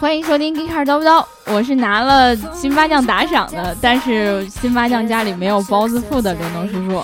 [0.00, 7.02] 欢迎收听《g e e k 叨不叨》，我是拿了辛巴酱打赏的，但是辛巴酱家里没有包子铺的刘能叔叔。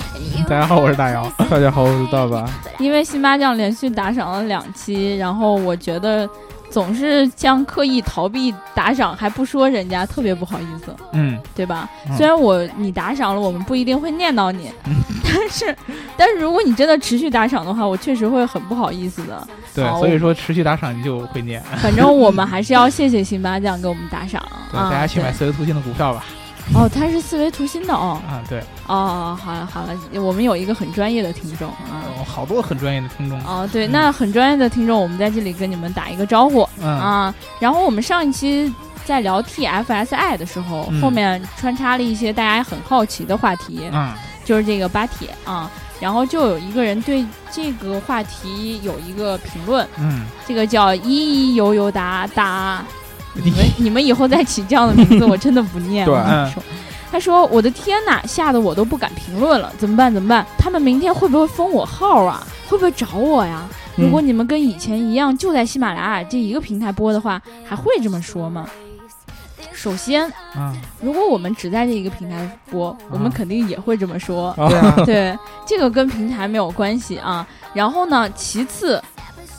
[0.48, 1.28] 大家好，我是大姚。
[1.50, 2.44] 大家好，我是大白。
[2.78, 6.28] 因为辛巴酱连续打赏了两期，然后我觉得
[6.74, 11.88] 总是像刻意逃避打赏，还不说人家，特别不好意思，嗯，对吧？
[12.10, 14.72] 嗯虽然我你打赏了，我们不一定会念叨你，
[15.22, 15.76] 但是
[16.16, 19.46] 但是如果你真的持续打赏的话，我确实会很不好意思的。
[19.72, 21.62] 对，所以说持续打赏你就会念。
[21.80, 24.90] 反正我们还是要谢谢辛巴酱给我们打赏 对，啊！
[24.90, 26.24] 大家去买对思维图形的股票吧。
[26.72, 28.20] 哦，他是四维图新的哦。
[28.26, 32.02] 啊，对，哦，好了好了，我们有一个很专业的听众啊。
[32.06, 33.38] 哦好多很专业的听众。
[33.44, 37.34] 哦，对，那很专业的听众，我们在这里跟你们打一个招呼嗯，啊。
[37.60, 38.72] 然后我们上一期
[39.04, 44.12] 在聊 TFSI 的时候，嗯后面穿插了一些大家很好奇的话题，嗯，
[44.44, 45.70] 就是这个巴铁啊。
[46.00, 52.84] 然后就有一个人对这个话题有一个评论，嗯，这个叫“依依悠悠哒哒”，
[53.34, 56.08] 你们 你们以后再起这样的名字，我真的不念。
[56.08, 56.52] 了
[57.10, 60.12] 他说：“我的天哪，吓得我都不敢评论了，怎么办？
[60.12, 60.44] 怎么办？
[60.58, 62.44] 他们明天会不会封我号啊？
[62.68, 63.62] 会不会找我呀？
[63.94, 68.68] 如果你们跟以前一样，就在喜马拉雅这一个平台播的话，还会这么说吗？”
[69.72, 74.52] 首先，啊，如果我们只在这一个平台播，我们肯定也会这么说。
[75.06, 77.46] 对，这个跟平台没有关系啊。
[77.74, 79.00] 然后呢，其次，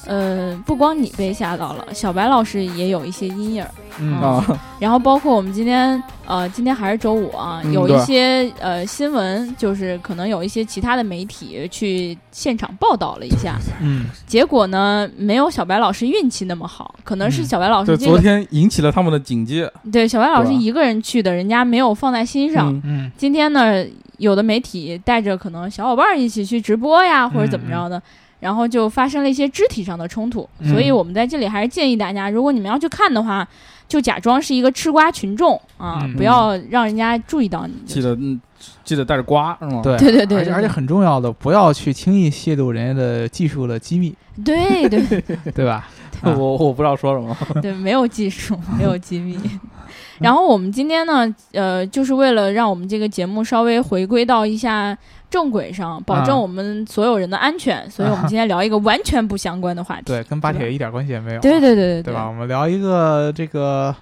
[0.05, 3.71] 呃，不光你被吓到了，小白老师也有一些阴影儿。
[3.97, 4.43] 嗯
[4.77, 19.71] 然后包括我们今天，呃，今天还是周五啊，有一些呃新闻，就是可能有一些其他的媒体去现场报道了一下，嗯，结果呢，没有小白老师运气那么好，可能是嗯小白老对，昨师这个、天引起了他们的警戒。
[19.91, 22.73] 对小白老师一个人去的，人家没有放在心上。
[22.73, 23.85] 嗯嗯，今天呢，
[24.17, 28.01] 有的媒体带着可能小伙伴儿一起去直播呀，或者怎么着的，
[28.39, 30.47] 然后就发生了一些肢体上的冲突。
[30.59, 33.47] 嗯所以我们在这里还是建议大家，如果你们要去看的话，
[33.87, 37.73] 就假装是一个吃瓜群众啊，嗯不要让人家注意到你。
[37.85, 38.39] 记得嗯，
[38.83, 39.81] 记得带着瓜是吗？
[39.83, 44.99] 对对对对对而且而且很重要的，不要去轻易泄露人家的技术的机密，对对
[45.53, 45.87] 对吧？
[46.23, 47.35] 我我不知道说什么。
[47.61, 49.37] 对，没有技术，没有机密。
[50.19, 54.97] 然后我们今天呢，呃，就是为了让我们这个节目稍微回归到一下
[55.35, 60.03] 正轨上，保证啊我们所有人的安全， 所以我们今天聊一个完全不相关的话题。
[60.05, 61.41] 对，跟巴铁一点关系也没有。
[61.41, 62.25] 对对对对对吧？
[62.25, 63.93] 我们聊一个这个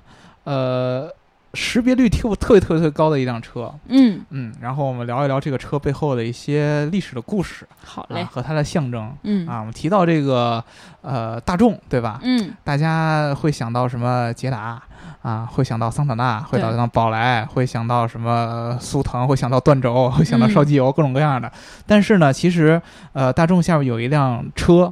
[0.44, 1.10] 呃
[1.56, 9.60] 识别率特特别特别特别高的一辆车，嗯，嗯，然后我们聊一聊这个车背后的一些历史的故事好嘞啊，，和它的象征嗯啊。
[9.60, 10.64] 我们提到这个
[11.02, 12.20] 呃大众，对吧？
[12.24, 14.82] 嗯大家会想到什么捷达
[15.22, 15.46] 啊？
[15.46, 21.52] 会想到桑塔纳，会想到宝来，会想到什么速腾，会想到断轴，会想到嗯烧机油，各种各样的。
[21.86, 22.82] 但是呢，其实
[23.12, 24.92] 呃，大众下面有一辆车。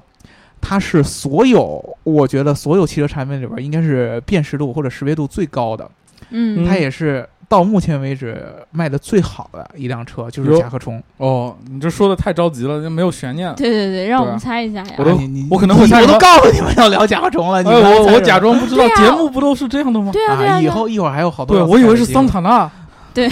[0.64, 5.90] 它是所有，我觉得所有汽车产品里边应该是辨识度或者识别度最高的，
[6.32, 11.02] 嗯它也是到目前为止卖的最好的一辆车，就是甲壳虫。
[11.18, 13.54] 哦，你这说的太着急了，就没有悬念。
[13.56, 15.04] 对对对，让我们猜一下呀我。
[15.04, 20.12] 都哎你你我可能会猜我都告诉你们要聊甲壳虫了，你我我假装不知道，啊节目不都是这样的吗？
[20.14, 22.70] 对啊对啊，对啊以后一会儿还有好多对，我以为是桑塔纳。
[23.14, 23.30] 对，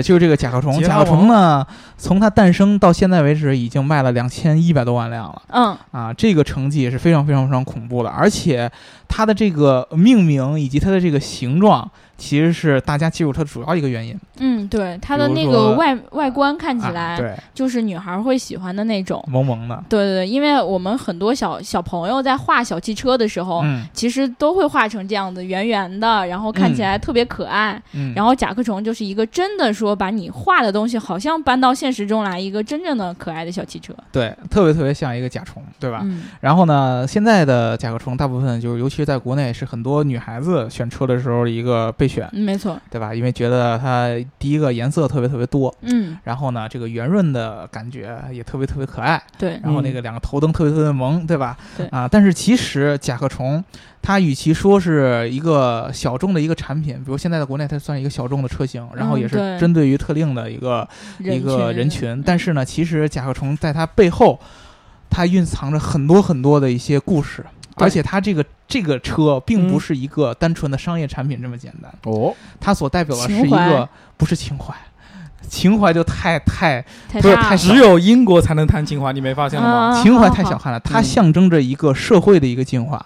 [0.00, 0.80] 就是这个甲壳虫。
[0.80, 1.66] 甲壳虫呢，
[1.98, 6.14] 从它诞生到现在为止，已经卖了两千一百多万辆了嗯啊！
[6.14, 8.70] 这个成绩也是非常非常非常恐怖的，而且
[9.08, 11.90] 它的这个命名以及它的这个形状，
[12.22, 14.16] 其实是大家记住它的主要一个原因。
[14.38, 19.22] 嗯，对，它的那个外外观看起啊来对，就是女孩会喜欢的那种。
[19.28, 27.80] 萌萌的，对对对，因为我们很多小小朋友在画小汽车的时候，嗯其实都会画成这样的圆圆的，然后看起来特别可爱。
[27.92, 36.00] 嗯，然后甲壳虫就是一个真的说把你画的东西，好像搬到现实中来，一个真正的可爱的小汽车，对，特别特别像一个甲虫，对吧？
[36.04, 43.14] 嗯然后呢，现在的甲壳虫大部分就是，尤其是在国内，是很多女孩子选车的时候一个备没错，对吧？
[43.14, 44.08] 因为觉得它
[44.38, 51.56] 第一个颜色特别特别多，嗯，然后呢，这个圆润的感觉也特别特别可爱，对，然后那个两个头灯特别特别萌，对吧？
[51.76, 51.86] 对。
[51.86, 53.62] 啊，但是其实甲壳虫
[54.00, 60.88] 它与其说是一个小众的一个产品，比如现在的国内它算一个小众的车型，然后也是针对于特定的一个、
[61.18, 64.38] 一个人群，但是呢，其实甲壳虫在它背后，
[65.08, 67.44] 它蕴藏着很多很多的一些故事。
[67.76, 69.80] 对而且它这个这个车并不嗯。
[69.80, 74.74] 是一个单纯的商业产品这么简单，哦，它所代表的是一个不是情怀，
[75.48, 79.98] 情怀就太太不是太只有英国才能谈情怀，你没发现了吗？
[79.98, 81.04] 啊情怀太小看了，它嗯。
[81.04, 83.04] 象征着一个社会的一个进化。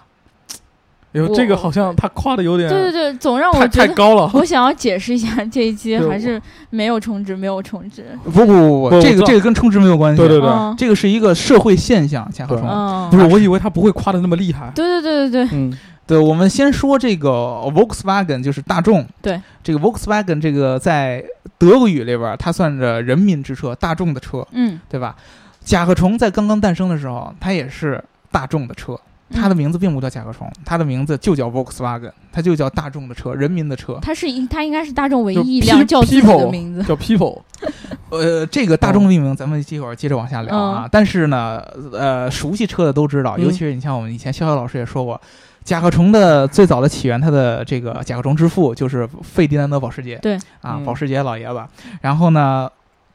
[1.33, 3.87] 这个好像他夸的有点对对对，总让我太觉得。
[3.87, 4.29] 太高了。
[4.33, 8.05] 我想要解释一下这一期还是没有充值，没有充值。
[8.25, 10.17] 不不不不，这个这个跟充值没有关系。
[10.17, 12.69] 对对对嗯这个是一个社会现象，甲壳对虫。
[12.69, 14.69] 嗯，不是，我以为他不会夸的那么厉害。
[14.75, 17.29] 对对对对对，嗯，对，我们先说这个
[17.73, 19.05] Volkswagen，就是大众。
[19.21, 21.23] 对，这个 Volkswagen 这个在
[21.57, 25.15] 德国语里边，它算着人民之车，大众的车，嗯，对吧？
[25.63, 28.97] 甲壳虫在刚刚诞生的时候，它也是大众的车，
[29.29, 33.99] 它的嗯名字并不叫甲壳虫，它的名字就叫 Volkswagen，它就叫大众的车，人民的车。
[34.01, 36.83] 它是应它应该是大众唯一一辆叫自己的 People 名字。
[36.83, 37.41] 叫 People，
[38.09, 40.87] 呃，这个大众命名，咱们一会儿接着往下聊啊。
[40.89, 45.19] 但是呢，呃，熟悉车的都知道，嗯尤其是你像我们以前逍遥老师也说过，
[45.63, 50.17] 甲壳虫的最早的起源，它的这个甲壳虫之父就是费迪南德保时捷。
[50.21, 51.61] 对啊，嗯保时捷老爷子。
[51.99, 52.69] 然后呢，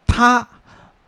[0.06, 0.47] 他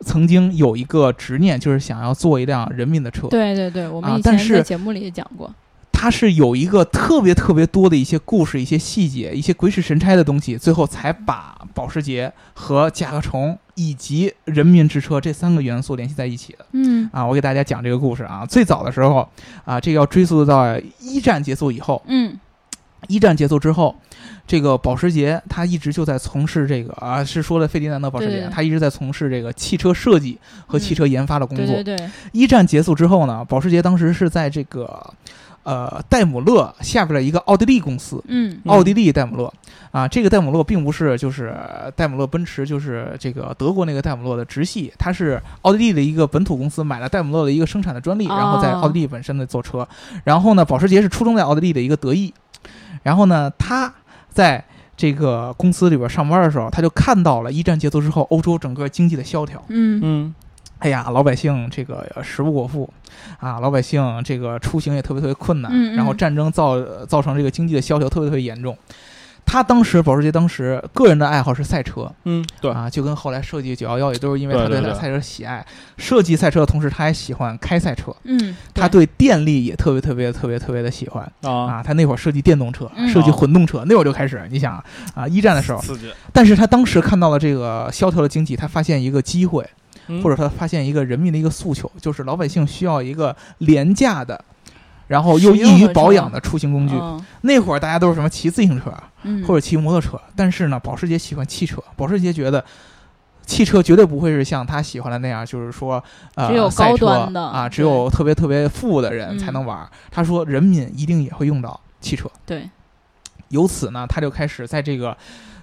[0.05, 3.27] 曾经有一个执念，就是想要做一辆人民的车。
[3.27, 5.53] 对对对，我们以前在节目里也讲过。
[5.91, 16.65] 他是有一个特别特别多的一些故事、一些细节、一些鬼使神差的东西，最后才把保时捷和甲壳虫以及人民之车这三个元素联系在一起的。
[16.73, 18.45] 嗯啊，我给大家讲这个故事啊。
[18.45, 19.27] 最早的时候
[19.63, 22.01] 啊，这个要追溯到一战结束以后。
[22.07, 22.37] 嗯
[23.07, 23.95] 一战结束之后，
[24.47, 30.37] 这个保时捷他一直就在从事这个啊，是说的费迪南德保时捷，他一直在从事这个汽车设计
[30.67, 31.65] 和汽车研发的工作。
[31.65, 35.13] 对对对，一战结束之后呢，保时捷当时是在这个
[35.63, 38.59] 呃戴姆勒下边的一个奥地利公司，嗯。
[38.65, 39.51] 奥地利戴姆勒。
[39.91, 41.55] 啊，这个戴姆勒并不是就是
[41.95, 48.35] 戴姆勒奔驰，就是这个德国那个戴姆勒的直系，它是奥地利的一个本土公司买了戴姆勒的一个生产的专利，哦。
[48.35, 49.87] 然后在奥地利本身的做车。
[50.25, 52.33] 然后呢，保时捷是出生在奥地利的一个德裔，
[53.03, 53.93] 然后呢，他
[54.35, 54.61] 在
[54.97, 59.63] 这个公司里边上班的时候，他就看到了一战结束之后欧洲整个经济的萧条。
[59.69, 60.35] 嗯嗯
[60.79, 62.87] 哎呀，老百姓这个呃食不果腹
[63.39, 68.77] 啊，老百姓这个出行也特别特别困难，嗯嗯然后战争造造成这个经济的萧条特别特别严重。
[69.45, 72.11] 他当时保时捷当时个人的爱好是赛车。
[72.25, 75.65] 嗯，对，啊，就跟后来设计911也都是因为他对赛车喜爱，
[75.97, 79.05] 设计赛车的同时他还喜欢开赛车，嗯，他对。
[79.17, 81.23] 电力也特别特别特别特别的喜欢。
[81.41, 81.83] 啊，啊。
[81.83, 83.07] 他那会儿设计电动车，嗯。
[83.07, 84.83] 设计混动车，那会儿就开始，你想
[85.13, 85.81] 啊，一战的时候，
[86.33, 89.65] 但是他当时看到了这个萧条的经济，他发现一个机会，
[90.07, 90.21] 嗯。
[90.21, 94.43] 或者他发现一个人民的一个诉求，就是老百姓需要一个廉价的，
[95.07, 96.95] 然后又易于保养的出行工具。
[96.99, 98.91] 嗯那会儿大家都是什么骑自行车
[99.21, 102.63] 嗯，或者骑摩托车，但是呢，保时捷喜欢汽车，保时捷觉得。
[103.47, 106.03] 汽车绝对不会是像他喜欢的那样，就是说，
[106.33, 109.87] 呃，只有赛车高端的啊，只有特别特别富的人嗯才能玩儿。
[110.09, 112.27] 他说，人民一定也会用到汽车。
[112.43, 112.67] 对，
[113.49, 115.15] 由此呢，他就开始在这个，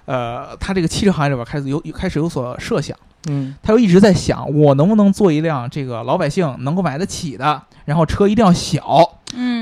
[0.05, 2.97] 呃，他这个汽车行业里边开始有开始有所设想。
[3.27, 8.97] 嗯他就一直在想，我能不能做一辆这个老百姓能够买得起的，然后车一定要小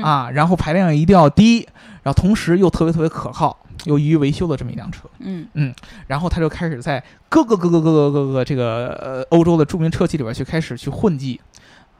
[0.02, 1.66] 嗯啊，然后排量一定要低，
[2.02, 5.08] 然后同时又特别特别可靠，又易于维修的这么一辆车。
[5.20, 5.74] 嗯嗯
[6.06, 11.40] 然后他就开始在各个各个各个各个这个呃欧洲的著名车企里边去开始去混迹，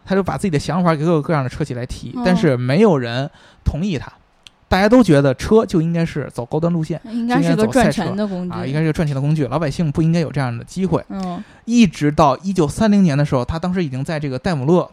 [0.04, 3.31] 他就把自己的想法给各个各样的车企来提，哦但是没有人
[3.64, 4.12] 同意他。
[4.69, 11.04] 大家都觉得车就应该是走高端路线应该是个赚钱的工具啊，应该是个赚钱的工具，老百姓不应该有这样的机会。
[11.10, 14.90] 嗯一直到一九三零年的时候，他当时已经在这个戴姆勒，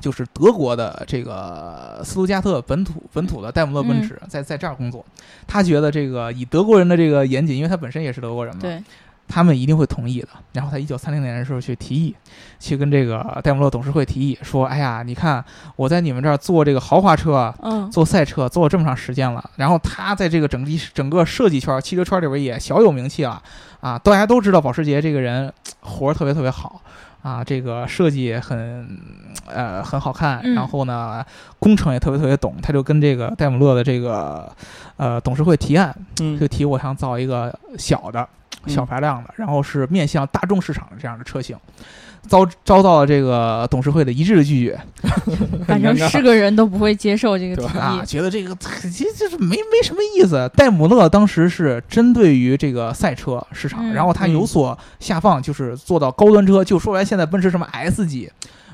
[0.00, 5.04] 就是德国的这个斯图加特本土本土的戴姆勒奔驰，在在这儿工作。
[5.46, 8.82] 他觉得这个以德国人的这个严谨，因为他本身也是德国人嘛，对
[9.28, 10.28] 他们一定会同意的。
[10.52, 12.14] 然后他一九三零年的时候去提议，
[12.60, 17.52] 去跟这个戴姆勒董事会提议说：“哎呀，你看我在你们这儿做这个豪华车
[17.90, 23.42] 做赛车做了这么长时间了，然后他在这个整个整个设计圈、汽车圈里边也小有名气了
[23.80, 26.80] 啊，大家都知道保时捷这个人 活儿特别特别好
[27.26, 28.86] 啊，这个设计也很
[29.48, 30.54] 呃很好看，嗯。
[30.54, 31.24] 然后呢
[31.58, 34.48] 工程也特别特别懂，他就跟这个戴姆勒的这个
[34.96, 36.38] 呃董事会提案，嗯。
[36.38, 38.28] 就提我想造一个小的嗯
[38.66, 41.56] 小排量的，然后是面向大众市场的这样的车型。
[42.28, 44.76] 遭遭到了这个董事会的一致的拒绝，
[45.64, 50.50] 反正是个人都不会接受这个提啊，觉得这个这就是没没什么意思。
[50.56, 56.64] 戴姆勒当时是针对于这个赛车市场，嗯然后他有所下放，就是做到高端车。
[56.64, 58.28] 就说白，现在奔驰什么 S 级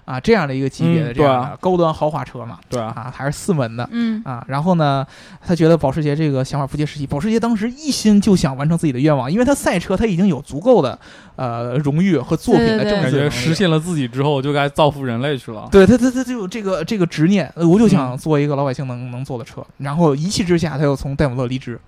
[0.04, 3.88] 啊这样的一个级别的嗯这样的高端豪华车嘛，对啊，啊还是四门的。
[3.92, 5.06] 嗯啊，然后呢，
[5.44, 7.06] 他觉得保时捷这个想法不切实际。
[7.06, 10.98] 保时捷当时一心就想完成自己的愿望，因为他赛车他已经有足够的
[11.36, 15.68] 呃荣誉和作品的证字能力实现了自己之后就该造福人类去了。
[15.70, 19.64] 对他，他他就这个这个执念，呃我就想嗯做一个老百姓能能坐的车。
[19.78, 21.80] 然后一气之下，他又从戴姆勒离职。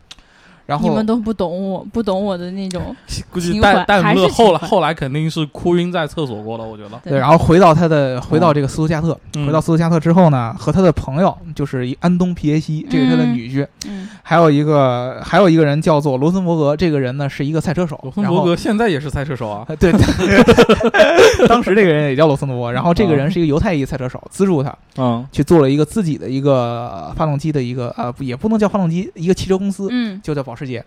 [0.67, 2.95] 然后你们都不懂我，不懂我的那种，
[3.31, 7.01] 估计戴戴姆勒后来后来肯定是哭晕在厕所过了，我觉得。
[7.05, 9.47] 对，然后回到他的回到这个斯图加特，嗯。
[9.47, 13.35] 回到斯图加特之后呢，和他的朋友就是一安东皮耶西，这个是他的嗯。
[13.35, 14.09] 女婿，嗯。
[14.23, 19.93] 还有一个还有一个人叫做罗森伯格，这个人呢是一个赛车手罗，森伯格现在也是赛车手啊，对
[21.47, 25.27] 当时这个人也叫罗森伯格，然后这个人是一个犹太裔赛车手，资助他嗯。
[25.31, 30.19] 去做了一个自己的一个发动机的一个呃，也不能叫发动机，一个汽车公司，嗯。
[30.23, 30.85] 就叫保时捷。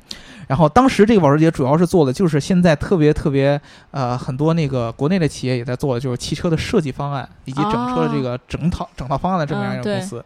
[0.48, 3.60] 然后当时这个保时捷主要是做的就是现在特别特别
[3.92, 10.24] 呃很多那个国内的企业也在做的就是汽车的设计方案以及整车的这个整套、整套方案的这么样一个公司。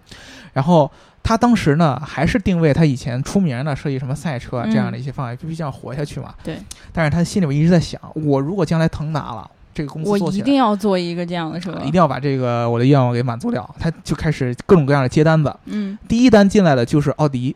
[0.54, 0.90] 然后
[1.24, 6.34] 他当时呢还是定位他以前出名的设计什么赛车啊这样的一些方案，必须这样活下去嘛。
[6.40, 6.58] 嗯对。
[6.92, 10.32] 但是他心里边一直在想，我如果将来腾达了，这个公司我。
[10.32, 15.56] 一定要做一个这样的车，一定要把这个我的愿望给满足了，他就开始各种各样的接单子。
[15.66, 17.56] 嗯第一单进来的就是奥迪，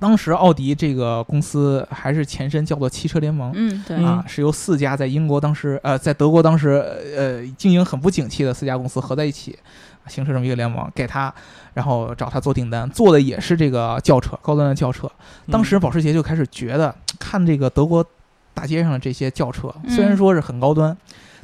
[0.00, 3.52] 当时奥迪这个公司还是前身叫做汽车联盟。
[3.54, 6.70] 嗯对嗯啊，是由四家在英国当时呃，在德国当时
[7.16, 9.58] 呃经营很不景气的四家公司合在一起，
[10.06, 11.32] 形成这么一个联盟，给他，
[11.74, 15.10] 然后找他做订单，做的也是这个轿车，高端的轿车。
[15.50, 18.04] 当时保时捷就开始觉得，看这个德国
[18.52, 20.96] 大街上的这些轿车，虽然嗯说是很高端，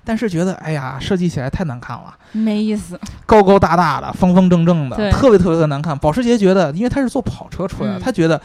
[0.05, 2.15] 但是觉得哎呀，设计起来太难看了。
[2.33, 5.97] 没意思，高高大大的、方方正正的，特别特别的难看。
[5.99, 8.41] 保时捷觉得，因为他是做跑车出来的，嗯他觉得，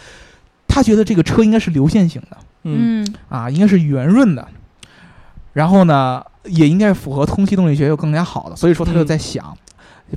[0.67, 4.47] 他觉得这个车应该是流线型的嗯嗯啊，应该是圆润的，
[5.53, 8.55] 然后呢，也应该是符合空气动力学又更加好的。
[8.55, 9.55] 所以说，他就嗯在想。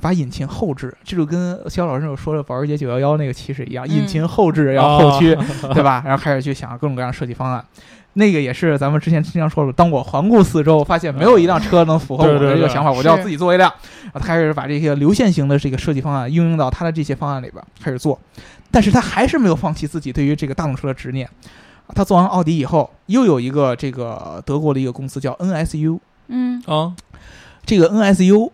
[0.01, 5.35] 把引擎后置，这就跟肖老师有说的保时捷911那个气势一样，引擎后置要后驱，
[5.73, 6.01] 对吧？
[6.05, 7.63] 然后开始去想各种各样的设计方案。
[8.13, 13.71] 那个也是咱们之前经常说的，当我环顾四周，发现没有一辆车能符合我的这个想法，我就要自己做一辆。
[14.05, 18.19] 然后他开始把这些流线型的这个设计方案应用到他的这些方案里边开始做，
[18.71, 21.29] 但是他还是没有放弃自己对于这个大众车的执念。
[21.95, 26.93] 他做完奥迪以后，又有一个这个德国的一个公司叫 NSU，嗯啊
[27.65, 28.49] 这个 NSU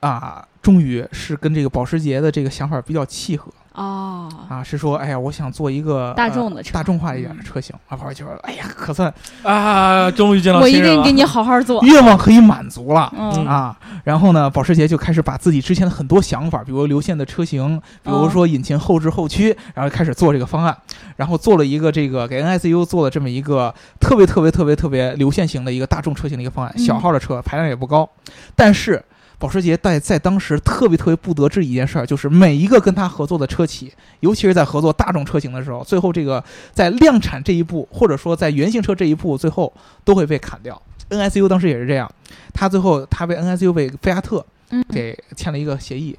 [0.00, 3.50] 啊，终于是跟这个保时捷的这个想法比较契合。
[3.72, 6.70] 哦，啊，是说，哎呀，我想做一个大众的车。
[6.70, 7.74] 呃大众化一点的车型。
[7.88, 7.96] 啊。
[7.96, 9.14] 保时捷说，哎呀，可算
[9.44, 13.10] 啊，终于见到我一定给你好好做，愿望可以满足了。
[13.16, 13.46] 嗯。
[13.46, 20.76] 啊，然后呢，保时捷就开始把自己之前的很多想法，比如流线的车型，比如说引擎后置后驱，然后开始做这个方案，
[21.16, 26.84] 然后做了一个这个给 NSU 做了这么一个特别特别特别特别流线型的一个大众车型的一个方案，嗯。
[26.84, 28.10] 小号的车排量也不高，
[28.56, 29.02] 但是。
[29.40, 39.72] 保时捷在在当时特别特别不得志一件事儿，就是每一个跟他合作的车企，尤其是在合作大众车型的时候，最后这个在量产这一步，或者说在原型车这一步，最后
[40.04, 40.80] 都会被砍掉。
[41.08, 42.08] NSU 当时也是这样，
[42.52, 46.14] 他最后他被 NSU 被菲亚特嗯给签了一个协议，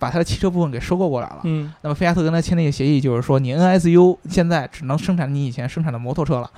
[0.00, 1.42] 把他的汽车部分给收购过来了。
[1.44, 6.50] 嗯那么菲亚特跟他签那个协议，就是说你 NSU 现在只能生产你以前生产的摩托车了。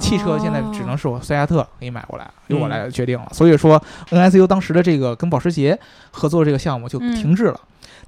[0.00, 3.28] 汽车现在只能是我赛亚特给你买过来，由我来决定了。
[3.32, 5.78] 所以说，NSU 当时的这个跟保时捷
[6.10, 7.60] 合作这个项目就停滞了。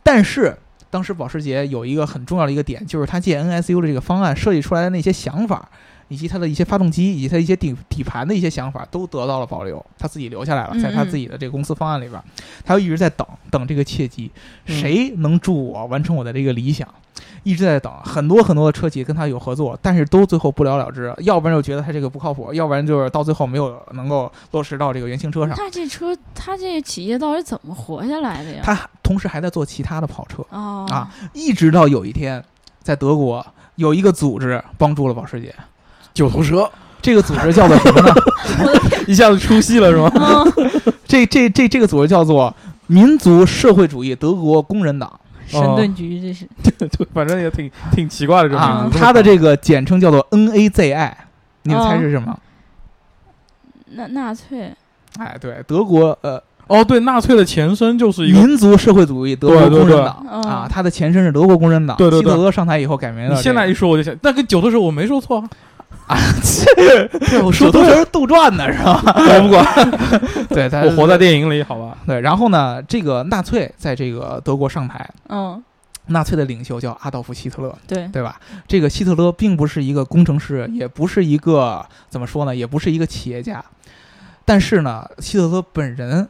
[0.03, 0.57] 但是
[0.91, 5.69] 当时保时捷有一个很重要的一个点，就是他借 NSU 的这个方案设计出来的那些想法，
[6.13, 12.23] 以及它的一些发动机，以及它一些底底盘的一些想法，都得到了保留，他自己留下来了，嗯在他自己的这个公司方案里边，
[12.65, 14.31] 他一直在等等这个契机，
[14.67, 16.87] 嗯谁能助我完成我的这个理想？
[17.45, 25.57] 一直在等，很多很多的车企跟他有合作，但是都最后不了了之，要不然就觉得他这个不靠谱，要不然就是到最后没有能够落实到这个原型车上。
[25.59, 28.61] 那这车，他这企业到底怎么活下来的呀？
[28.63, 32.43] 他同时还在做其他的跑车，哦啊一直到有一天，
[32.81, 35.53] 在德国有一个组织帮助了保时捷，
[36.15, 38.15] 九头蛇这个组织叫做什么呢？
[39.09, 40.11] 一下子出戏了是吗？
[40.15, 42.55] 嗯，这这这这个组织叫做
[42.87, 45.11] 民族社会主义德国工人党
[45.47, 46.47] 神盾局这是
[46.89, 48.99] 就反正也挺挺奇怪的这啊名，字。
[48.99, 51.11] 它的这个简称叫做 NAZI，
[51.65, 52.39] 你们猜是什么？
[53.95, 54.73] 纳纳粹
[55.19, 58.39] 哎，对，德国呃哦，对，纳粹的前身就是一个。
[58.39, 61.95] 民族社会主义德国对对对工人党嗯啊，它的前身是德国工人党。
[61.99, 63.37] 对对对希特勒上台以后改名了这个。
[63.37, 65.51] 你现在一说我就想，那跟九头蛇我没说错啊，
[66.77, 69.03] 对，我说都是杜撰的是吧？
[69.05, 71.97] 我不管， 对，他我活在电影里，好吧？
[72.07, 72.21] 对。
[72.21, 75.63] 然后呢，这个纳粹在这个德国上台，嗯
[76.07, 78.39] 纳粹的领袖叫阿道夫·希特勒，对对吧？
[78.67, 83.65] 这个希特勒并不是一个工程师，也不是一个怎么说呢，也不是一个企业家，
[84.45, 86.29] 但是呢，希特勒本人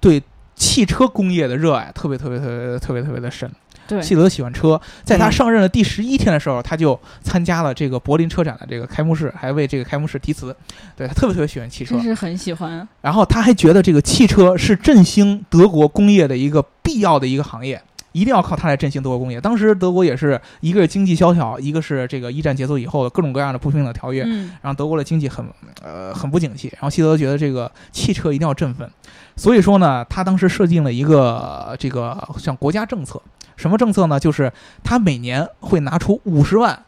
[0.00, 0.22] 对
[0.56, 3.50] 汽车工业的热爱特别特别特别特别特别的深。
[3.90, 4.02] 对。
[4.02, 5.32] 希德喜欢车，在他嗯。
[5.32, 10.54] 上任的第十一天的时候，他就参加了这个柏林车展的这个开幕式，还为这个开幕式题词。
[10.96, 11.94] 对他特别特别喜欢汽车。
[11.96, 12.86] 真，是很喜欢。
[13.00, 17.80] 然后他还觉得这个汽车是振兴德国工业的一个必要的一个行业，
[18.12, 19.40] 一定要靠它来振兴德国工业。
[19.40, 24.50] 当时德国也是一个是经济萧条，一个是这个一战结束以后的各种各样的不平等条约，嗯。
[24.62, 25.46] 让德国的经济很
[25.82, 26.68] 呃很不景气。
[26.72, 28.90] 然后希特勒觉得这个汽车一定要振奋，
[29.36, 33.20] 所以说呢，他当时设定了一个呃这个像国家政策，
[33.56, 34.18] 什么政策呢？
[34.18, 36.78] 就是他每年会拿出五十万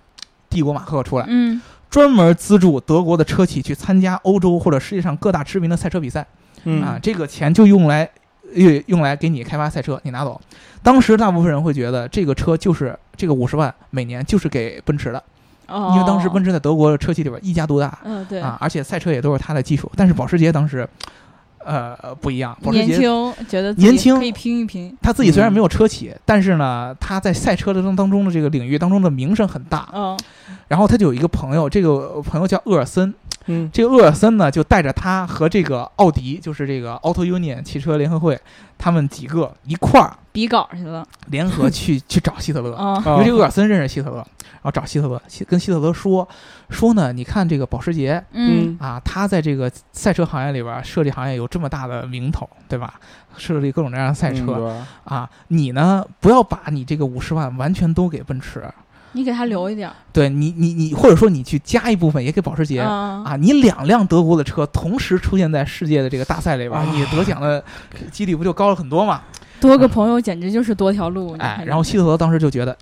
[0.51, 6.27] 帝国马克出来，嗯专门资助德国的车企去参加欧洲或者世界上各大知名的赛车比赛。
[6.65, 8.09] 嗯啊，这个钱就用来
[8.55, 10.41] 用用来给你开发赛车，你拿走。
[10.83, 15.23] 当时大部分人会觉得这个车就是这个五十万每年就是给奔驰的，
[15.67, 19.91] 哦，因为当时奔驰在德国的车企里边一家独大嗯对，啊，而且赛车也都是他的技术。
[19.97, 20.89] 但是保时捷当时，
[21.65, 25.53] 呃，不一样，保时年轻觉得自己年轻可以拼一拼，他自己虽然嗯。
[25.53, 29.89] 没有车企，但是呢，他在赛车的当当中的这个领域当中的名声很大。
[29.93, 30.19] 嗯。
[30.69, 33.13] 然后他就有一个朋友，这个朋友叫厄尔森，
[33.47, 33.69] 嗯。
[33.73, 38.39] 这个厄尔森呢，就带着他和这个奥迪，就是这个 Auto Union 汽车联合会，
[38.79, 46.27] 他们几个一块儿比稿去了，联合去 去找希特勒，啊因为这个厄尔森认识希特勒，然后找希特勒，希跟希特勒说
[46.71, 48.77] 说呢，你看这个保时捷嗯。
[48.81, 52.95] 啊，他在这个赛车行业里边儿设计行业有这么大的名头，对吧？
[53.37, 58.63] 设计各种各样的赛车、嗯啊，你呢不要把你这个五十万完全都给奔驰，
[59.13, 62.81] 你给他留一点儿，对你你你，或者说你去加一部分也给保时捷。
[62.81, 67.63] 啊啊，你两辆德国的车同时出现在世界的这个大赛里边你得奖的
[68.11, 69.23] 几率不就高了很多嘛？
[69.61, 72.77] 多个朋友简直就是多条路，你哎，然后希特勒当时就觉得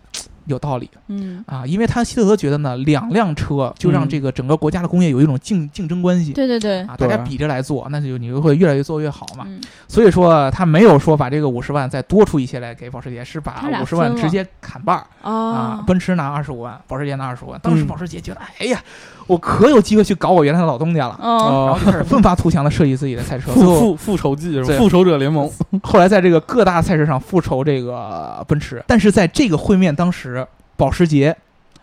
[0.46, 6.32] 有道理嗯，啊，因为他希特勒觉得呢，两辆车就让嗯这个整个国家的工业有一种竞竞争关系。
[6.32, 9.44] 对对对，啊，大家比着来做，那就你就会越来越做越好嘛。
[9.46, 17.58] 嗯所以说他没有说把这个五十万再多出一些来给保时捷，是把五十万直接砍半儿啊啊，，奔驰拿二十五万，保时捷拿二十五万。
[17.60, 18.80] 当时嗯保时捷觉得，哎呀，
[19.26, 23.50] 我可有机会去搞我原来的老东家了，嗯然哦后就开始奋发图强的设计自己的赛车。
[23.50, 25.50] 复复复仇记是吧复仇者联盟，
[25.82, 30.39] 后来在这个各大赛事上复仇这个奔驰，但是在这个会面当时，
[30.80, 31.36] 保时捷，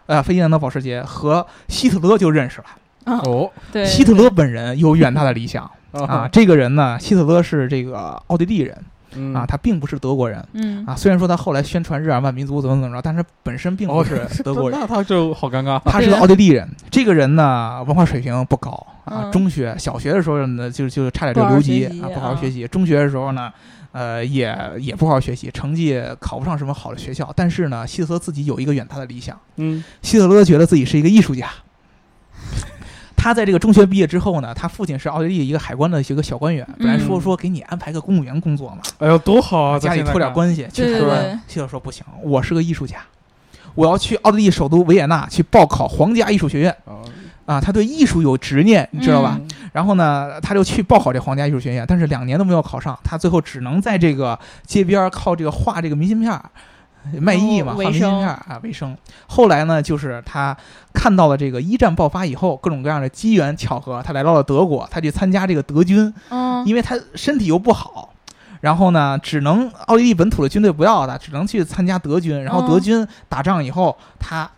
[0.07, 2.65] 呃，飞机兰的保时捷和希特勒就认识了。
[3.05, 8.75] 啊，哦对，希特勒本人有远大的理想啊，啊这个人呢，希特勒是这个奥地利人
[9.13, 10.93] 嗯啊，他并不是德国人嗯啊。
[10.95, 14.77] 虽然说他后来宣传日耳曼民族怎么怎么着，但是本身并不哦是德国人。
[14.81, 18.71] 那他就好尴尬，他是个奥地利人，这个人呢文化水平不高
[19.05, 19.23] 啊。
[19.23, 22.67] 嗯中学、小学的时候呢，就就差点就留级啊，不好好啊学习。
[22.67, 23.49] 中学的时候呢，
[23.91, 27.31] 呃，也也不好好学习，成绩考不上什么好的学校。
[27.35, 31.49] 但是呢，希特勒自己有一个远大的理想，嗯希特勒觉得自己是一个艺术家。
[33.15, 41.39] 他在这个中学毕业之后呢，他父亲是奥地利一个海关的一个小官员，本来说嗯说给你安排个公务员工作嘛，哎呦多好啊，家里托点关系去对对海关对。
[41.47, 42.97] 希特勒说不行，我是个艺术家，
[43.73, 46.91] 我要去奥地利首都维也纳去报考皇家艺术学院系
[47.47, 49.39] 啊，他对艺术有执念，你知道吧？
[49.41, 56.43] 嗯然后呢，他就去报考这皇家艺术学院，但是两年都没有考上，他最后只能在这个街边儿靠这个画这个明信片儿。
[57.21, 58.97] 卖艺嘛，哦画明信片儿啊为生。
[59.27, 60.55] 后来呢，就是他
[60.93, 68.13] 看到了这个一战爆发以后各种各样的机缘巧合，他来到了德国，他去参加这个德军，嗯，因为他身体又不好，
[68.61, 72.43] 然后呢，只能奥地利本土的军队不要他，只能去参加德军。
[72.43, 74.49] 然后德嗯军打仗以后，他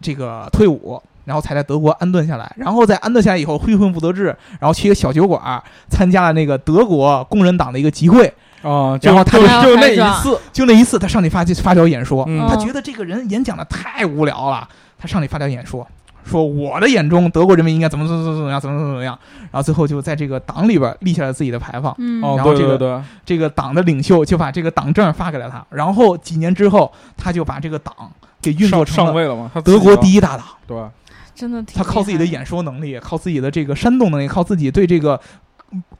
[0.00, 2.52] 这个退伍，然后才在德国安顿下来。
[2.56, 4.26] 然后在安顿下来以后，挥魂不得志，
[4.60, 8.32] 然后去一个小酒馆儿参加了那个德国工人党的一个集会。
[8.62, 14.66] 啊，然后他就就就那一次，就那一次，他上去发发表演说，嗯他觉得这个人演讲的太无聊了，
[14.98, 15.86] 他上去发表演说。
[16.24, 19.18] 说我的眼中，德国人民应该怎么怎么怎么怎么样，怎么怎么怎么样，
[19.50, 27.94] 然后最后就在这个党里边立下了自己的牌坊，嗯，哦，然后这个对对对，这个党的领袖就把这个党证发给了他，然后几年之后，他就把这个党
[28.40, 30.46] 给运作成了上位了嘛，他德国第一，大党。
[30.66, 30.90] 对吧？
[31.34, 35.20] 真的挺他靠自己的演说能力，靠自己的这个煽动能力，靠自己对这个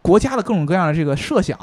[0.01, 1.59] 国家的各种各样的这个设想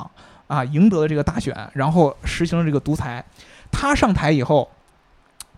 [0.48, 3.24] 啊，赢得了这个大选，然后实行了这个独裁。
[3.72, 4.70] 他上台以后，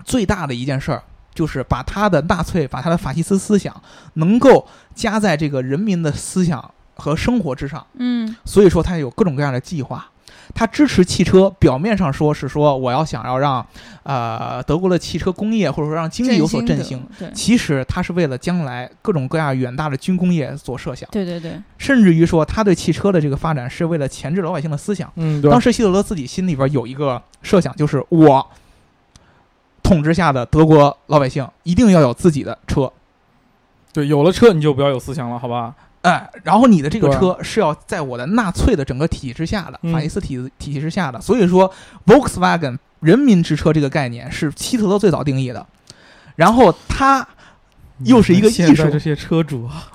[0.05, 3.81] 最大的一件事儿就是把他的纳粹、把他的法西斯思想
[4.13, 7.85] 能够加在这个人民的思想和生活之上。
[7.95, 10.07] 嗯所以说他有各种各样的计划。
[10.55, 13.65] 他支持汽车，表面上说是说我要想要让
[14.03, 17.31] 呃德国的汽车工业或者说让经济有所振兴，，对。
[17.33, 25.11] 其实他是为了将来各种各样远大的军工业所设想，对对对，甚至于说他对汽车的这个发展是为了钳制老百姓的思想。
[25.15, 28.47] 嗯，对，当时希特勒自己心里边有一个设想，就是我
[29.81, 32.91] 统治下的德国老百姓一定要有自己的车，
[33.91, 35.73] 对有了车你就不要有思想了，好吧？
[36.03, 39.91] 哎，然后你的这个车是要在我的纳粹的整个体系之下的，嗯。
[39.91, 41.69] 法西斯体体系之下的，所以说
[42.05, 45.65] Volkswagen 人民之车这个概念是希特勒最早定义的，
[46.35, 47.27] 然后他
[48.05, 49.65] 又是一个艺术这些车主。
[49.65, 49.91] 啊，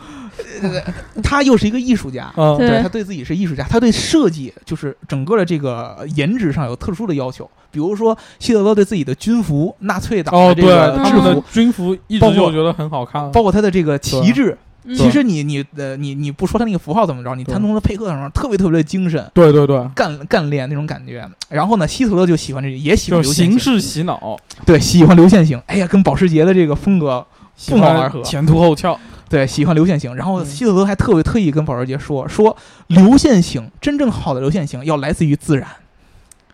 [1.23, 2.83] 他又是一个艺术家，嗯，对对。
[2.83, 19.31] 他对自己是艺术家，他对设计就是整个的这个颜值上有特殊的要求，比如说希特勒对自己的军服，纳粹党哦，的这对，个制他们的服，军服一直就觉得很好看，包括他的这个旗帜，嗯其实你你呃你你不说他那个符号怎么着，你对谈从他配合上特别特别的精神。
[19.35, 25.61] 对对对，干干练那种感觉，然后呢，希特勒就喜欢这，也喜欢流线型，形式洗脑，对，喜欢流线型。
[25.67, 27.27] 哎呀，跟保时捷的这个风格
[27.67, 30.15] 不谋而合前凸后翘，对，喜欢流线型。
[30.15, 35.69] 然后嗯希特勒还特别特意跟保时捷说，说流线型真正好的流线型要来自于自然，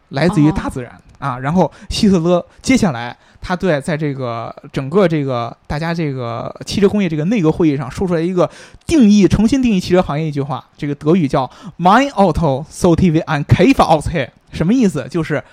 [0.08, 1.38] 来自于大自然、啊。
[1.38, 8.48] 然后希特勒接下来他对在这个整个这个大家这个汽车工业这个内阁会议上说出来一个
[8.86, 15.06] 定义，重新定义汽车行业一句话，这个德语叫 “Mein Auto so t v ein Käfer aus h e 什么意思？
[15.10, 15.44] 就是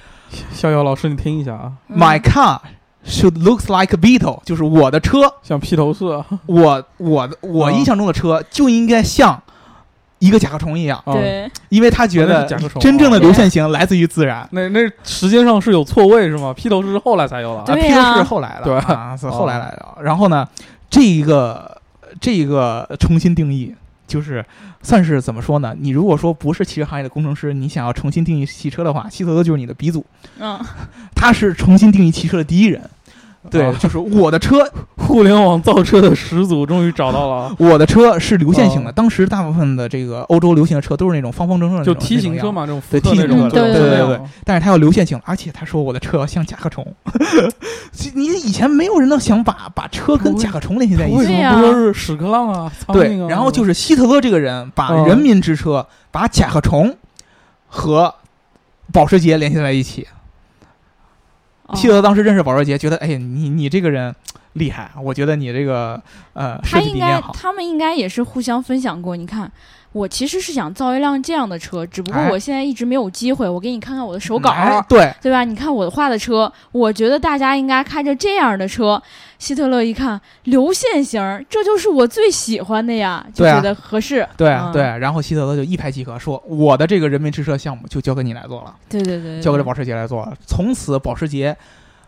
[0.53, 1.99] 逍遥老师你听一下啊，嗯。
[1.99, 2.61] My car
[3.05, 5.33] should looks like a beetle，就是我的车。
[5.43, 9.43] 像披头士啊，我我的我嗯印象中的车就应该像
[10.21, 12.45] 一个甲壳虫一样，啊，对，因为他觉得
[12.79, 13.19] 真正的啊。
[13.19, 14.47] 流线型来自于自然。
[14.51, 16.53] 那那时间上是有错位是吗？
[16.55, 18.77] 披头士是后来才有的啊，披头士是后来的，对。
[18.93, 19.97] 啊，是后来来的。
[20.03, 20.47] 然后呢，
[20.89, 21.81] 这一个
[22.21, 23.73] 这一个重新定义，
[24.07, 24.45] 就是
[24.83, 25.75] 算是怎么说呢？
[25.79, 30.05] 你如果说不是汽车行业的工程师，你想要重新定义汽车的话，希特勒就是你的鼻祖，
[30.39, 30.59] 嗯，
[31.15, 32.81] 他是重新定义汽车的第一人。
[33.49, 34.71] 对，啊就是我的车
[35.11, 38.89] 互联网造车的始祖终于找到了， 我的车是流线型的。
[38.89, 46.85] 哦当时大部分的这个欧洲流行的车都是那种方方正正的那就梯形车嘛，这种对梯形车对对对对但是它要流线型，而且他说我的车要像甲壳虫。
[48.13, 51.17] 你以前没有人能想把把车跟甲壳虫联系在一起。
[51.17, 52.71] 为什么不说是屎壳郎啊？
[52.93, 56.95] 对然后就是希特勒这个人把嗯人民之车、把甲壳虫
[57.67, 58.13] 和
[58.91, 60.07] 保时捷联系在一起。
[61.71, 64.13] 哦希特勒当时认识保时捷，觉得哎，你你这个人
[64.53, 66.01] 厉害，我觉得你这个
[66.33, 67.21] 呃设他应该。
[67.33, 69.15] 他们应该也是互相分享过。
[69.15, 69.49] 你看，
[69.91, 73.47] 我其实是想造一辆这样的车，只不过哎我现在一直没有机会。
[73.47, 75.43] 我给你看看我的手稿，哎对，对吧？
[75.43, 79.01] 你看我画的车，我觉得大家应该开着这样的车。
[79.37, 84.21] 希特勒一看流线型儿，这就是我最喜欢的呀，就觉得合适。
[84.21, 88.75] 嗯对对，然后希特勒就一拍即合，说我的这个人民之车项目就交给你来做了。
[88.87, 90.33] 对对对，对交给了保时捷来做了。
[90.45, 91.57] 从此，保时捷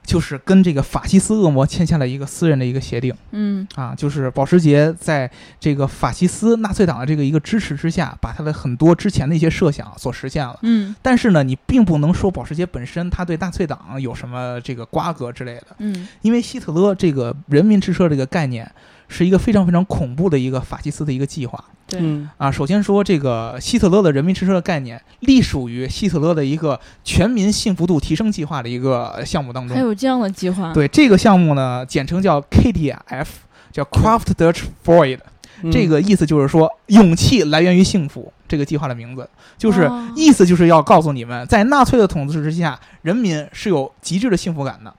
[0.06, 3.14] 就是跟这个法西斯恶魔签下了一个私人的一个协定。
[3.32, 3.68] 嗯。
[3.76, 10.60] 啊，就是保时捷在这个法西斯纳粹党的这个一个支持之下，把他的很多之前的一些设想所实现了。
[10.64, 10.96] 嗯。
[11.02, 16.08] 但是呢，你并不能说保时捷本身他对纳粹党有什么这个瓜葛之类的，嗯。
[16.22, 18.70] 因为希特勒这个人民之车这个概念
[19.14, 21.64] 是一个非常非常恐怖的一个法西斯的一个计划。
[21.88, 29.78] 对，嗯啊，首先说这个希特勒的人民之车的概念，隶属于希特勒的一个全民幸福度提升计划的一个项目当中。
[29.78, 30.74] 还有这样的计划。
[30.74, 33.28] 对这个项目呢，简称叫 KDF，
[33.72, 35.20] 叫 Kraft Dutch Freud。
[35.62, 38.34] 嗯这个意思就是说，勇气来源于幸福。
[38.50, 44.94] 这个计划的名字就是哦意思就是要告诉你们，在纳粹的统治之下，人民是有极致的幸福感的。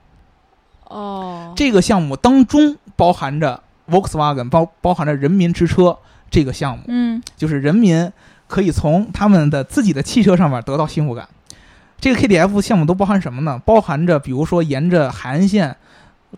[0.85, 5.97] 哦，这个项目当中包含着 Volkswagen，包包含着人民之车
[6.29, 6.83] 这个项目。
[6.87, 8.11] 嗯就是人民
[8.47, 11.27] 可以从他们的自己的汽车上面得到幸福感。
[11.99, 13.59] 这个 KDF 项目都包含什么呢？
[13.65, 15.75] 包含着比如说沿着海岸线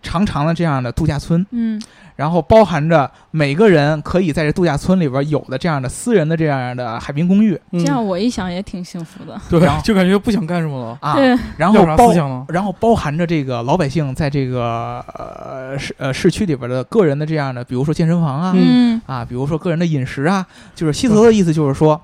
[0.02, 1.80] 长长的这样的度假村，嗯
[2.16, 9.40] 然后包含着每个人可以在这度假村里边有的这样的私人的这样的海滨公寓嗯这样我一想也挺幸福的。
[9.48, 10.98] 对，就感觉不想干什么了。
[11.00, 12.12] 啊，对，然后包？
[12.48, 22.00] 然后包含着这个老百姓在这个呃市呃市区里边的个人的这样的，比如说健身房啊，嗯啊，比如说个人的饮食啊，就是希特勒的意思就是说，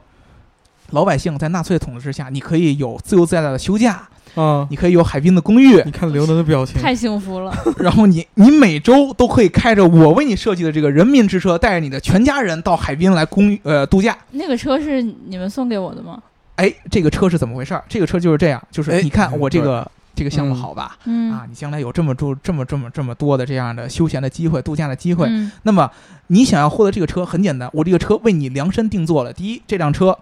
[0.91, 7.53] 老百姓在纳粹统治之下，你可以有自由自在的休假，啊，你可以有海滨的公寓，你看刘能的表情，太幸福了。
[7.79, 14.17] 然后你你每周都可以开着我为你设计的这个人民之车，带着你的全家人到海滨来公寓呃度假。
[14.33, 16.23] 那个车是你们送给我的吗？
[16.57, 17.85] 哎，这个车是怎么回事儿？
[17.89, 20.97] 这个车就是这样，就是哎你看我这对个这个项目嗯好吧？
[21.05, 25.91] 嗯啊，你将来有这么多、这么、这么、这么多的这样的休闲的机会、度假的机会，嗯那么
[26.29, 29.33] 你想要获得这个车很简单，我这个车为你量身定做了。
[29.33, 30.17] 第一，这辆车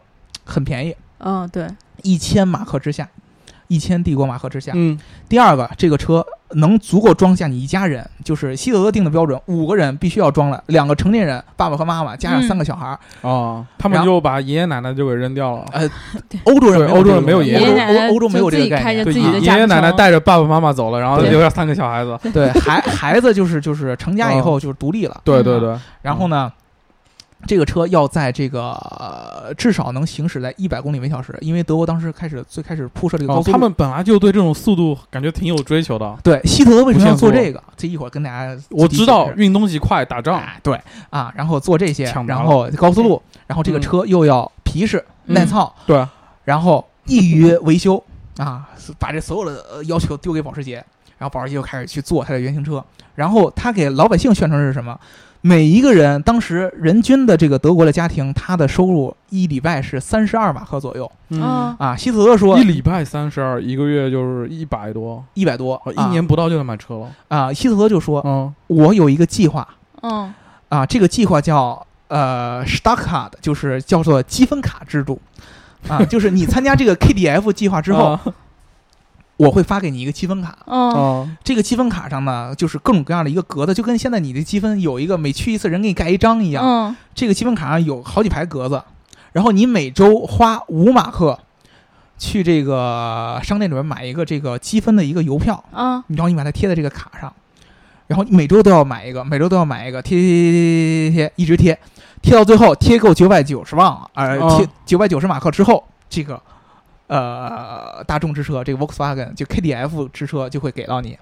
[0.44, 1.68] 很便宜，嗯对，
[2.02, 3.06] 一千马克之下，
[3.72, 4.72] 一千帝国马赫之下。
[4.74, 12.98] 嗯，第二个，这个车能足够装下你一家人，就是希特勒定的标准，五个人必须要装了，两个成年人，爸爸和妈妈加上嗯三个小孩儿。
[13.22, 15.64] 哦，他们就把爷爷奶奶就给扔掉了。
[15.72, 15.88] 呃，
[16.44, 19.04] 欧洲人对欧洲人没有爷爷爷奶奶欧洲欧洲没有这个概念。
[19.04, 22.18] 对，爷爷奶奶带着爸爸妈妈走了，然后留下三个小孩子。
[22.32, 26.52] 对孩孩子就是就是成家以后就是独立了，嗯对对对，然后呢，
[27.46, 33.52] 这个车要在这个、呃至少能行驶在一百公里每小时，因为德国当时开始最开始铺设这个高哦，速路。
[33.52, 36.16] 他们本来就对这种速度感觉挺有追求的。
[36.22, 37.62] 对希特勒为什么要做这个？
[37.76, 40.38] 这一会儿跟大家我知道运东西快，打仗。
[40.38, 46.06] 哎对啊，然后做这些，然后高速路，然后这个嗯车又要皮实、嗯耐操，对，
[46.44, 48.02] 然后易于维修
[48.38, 50.76] 啊，把这所有的呃要求丢给保时捷，
[51.18, 52.82] 然后保时捷就开始去做它的原型车，
[53.16, 54.98] 然后他给老百姓宣传是什么？
[55.42, 61.10] 每一个人当时人均的这个德国的家庭，他的收入一礼拜是三十二马克左右。
[61.30, 61.42] 嗯。
[61.78, 61.96] 啊。
[61.96, 67.08] 希特勒说一礼拜三十二，一个月就是一百多，一百多啊，一年不到就能买车了。
[67.28, 67.52] 啊。
[67.52, 69.66] 希特勒就说嗯，：“我有一个计划。
[70.02, 70.32] 嗯。
[70.68, 75.20] 啊，这个计划叫呃 Starcard，就是叫做积分卡制度。
[75.88, 78.20] 啊，就是你参加这个 KDF 计划之后， 啊
[79.42, 80.56] 我会发给你一个积分卡。
[80.66, 86.64] 嗯啊这个积分卡上呢，就是各种各样的一个格子，就跟现在你的积分有一个每去一次人给你盖一张一样。
[86.64, 86.96] 嗯。
[87.14, 88.82] 这个积分卡上有好几排格子，
[89.32, 91.38] 然后你每周花五马克
[92.18, 96.04] 去这个商店里面买一个这个积分的一个邮票，啊。
[96.08, 97.32] 然后你把它贴在这个卡上，
[98.06, 101.78] 然后你每周都要买一个，每周都要买一个，贴贴贴贴贴贴，一直贴，
[102.22, 104.56] 贴到最后贴够九百九十万，呃，哦。
[104.56, 106.40] 贴九百九十马克之后，这个
[107.18, 111.18] 呃大众之车，这个 Volkswagen 就 KDF 之车就会给到你。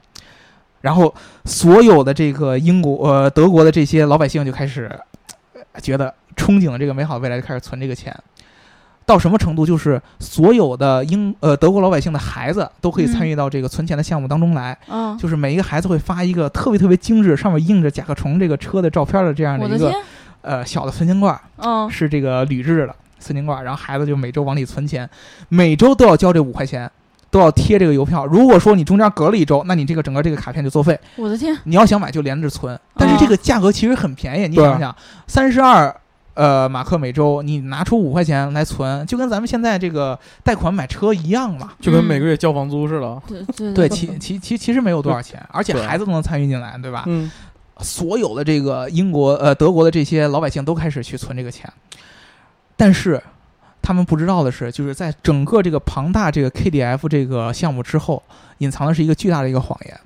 [0.83, 4.91] 然后所有的这个英国呃德国的这些老百姓就开始
[5.73, 8.17] 呃觉得憧憬这个美好未来，就开始存这个钱。
[9.05, 9.67] 到什么程度？
[9.67, 14.79] 就是所有的英呃德国老百姓的孩子都可以参与到这个存钱的项目当中来。
[14.87, 19.97] 嗯，就是每一个孩子会发一个特别特别精致，上面印着甲壳虫这个车的照片的这样的一个的，
[20.43, 25.09] 呃小的存钱罐，嗯是这个铝制的存钱罐，然后孩子就每周往里存钱，
[25.49, 26.91] 每周都要交这五块钱，
[27.31, 28.27] 都要贴这个邮票。
[28.27, 30.99] 如果说你中间隔了一周，那你这个整个这个卡片就作废。
[31.17, 35.95] 我的天，你要想买就连着存，但是这个价格其实很便宜，你对想想，三十二。
[36.35, 41.73] 呃，马克每周你拿出五块钱来存，就跟咱们现在这个贷款买车一样嘛。
[41.81, 43.23] 就跟每个月交房租似的。
[43.27, 47.03] 对对对，其其其其实没有多少钱，而且孩子都能参与进来，对吧？
[47.09, 47.31] 嗯，
[47.81, 51.71] 所有的这个英国呃德国的这些老百姓都开始去存这个钱，
[52.81, 53.23] 但是
[53.83, 58.23] 他们不知道的是，就是在整个这个庞大这个 KDF 这个项目之后，
[58.59, 60.01] 隐藏的是一个巨大的一个谎言。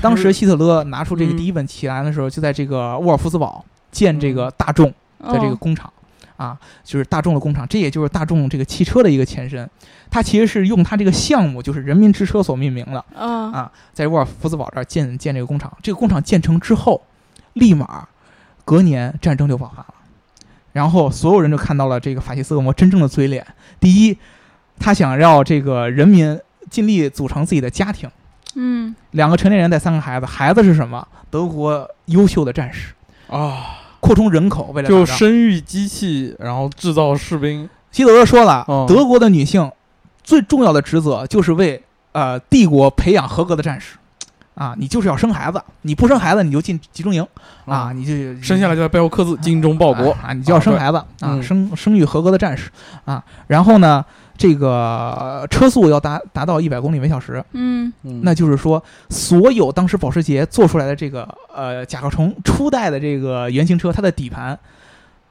[0.00, 4.86] 当时希特勒拿出这个嗯第一本旗兰的时候，就在这个沃尔夫斯堡建这个大众
[5.18, 5.92] 的这个嗯工厂。
[6.36, 9.70] 啊，就是大众的工厂，这也就是大众这个汽车的一个前身。
[10.10, 13.04] 它其实是用它这个项目，就是人民之车所命名的。
[13.14, 15.72] 嗯啊，在沃尔夫斯堡这儿建建这个工厂。
[15.80, 17.00] 这个工厂建成之后，
[17.52, 18.08] 立马
[18.64, 19.94] 隔年战争就爆发了，
[20.74, 23.46] 然后所有人就看到了这个法西斯恶魔真正的嘴脸。
[23.78, 24.18] 第一，
[24.78, 28.10] 他想要这个人民尽力组成自己的家庭，
[28.56, 31.06] 嗯两个成年人带三个孩子，孩子是什么？
[31.30, 32.92] 德国优秀的战士，
[33.28, 37.68] 啊，扩充人口，为了就生育机器，然后制造士兵。
[37.92, 39.70] 希特勒说了，嗯德国的女性
[40.24, 41.80] 最重要的职责就是为
[42.12, 43.96] 呃帝国培养合格的战士。
[44.54, 47.26] 啊，你就是要生孩子，你不生孩子你就进集中营
[47.64, 52.70] 啊，你就生下来就在背后刻字“精忠报国啊，你就要生孩子啊，嗯生生育合格的战士
[53.04, 53.22] 啊。
[53.48, 54.04] 然后呢，
[54.36, 57.92] 这个车速要达达到一百公里每小时，嗯”。
[58.04, 64.58] 嗯那就是说，所有当时保时捷做出来的这个呃甲壳虫初代的这个原型车，它的底盘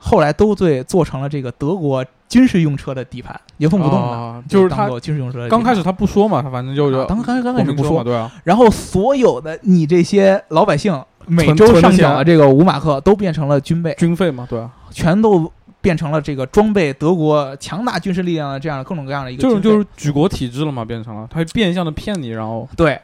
[0.06, 5.48] 后来都对做成了这个德国军事用车的底盘，原封不动的，啊就是他当做军事用车的。
[5.48, 23.00] 刚开始他不说嘛，他反正就是啊刚刚刚开始不说，对啊，然后所有的你这些老百姓每周上缴的这个五马克都变成了军备，军费嘛，对啊，全都变成了这个装备德国强大军事力量的这样的各种各样的一个就是就是举国体制了嘛，变成了他变相的骗你，然后对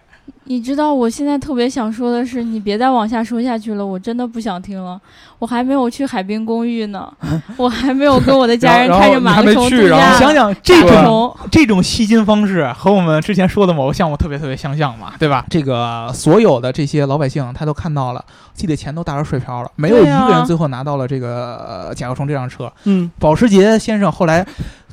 [0.46, 5.00] 你知道我现在特别想说的是，你别再往下说下去了，我真的不想听了。
[5.38, 7.12] 我还没有去海滨公寓呢，
[7.56, 9.84] 我还没有跟我的家人开着马克然后你还没虫度假。
[9.84, 15.46] 去然后你想想这种，这种吸金方式和我们之前说的某个项目特别特别相像嘛，对吧？
[15.50, 22.72] 这个所有的这些老百姓他都看到了，自己的钱都打成水漂了，没有一个人最后拿到了这个呃甲壳虫这辆车。
[22.84, 24.46] 嗯保时捷先生后来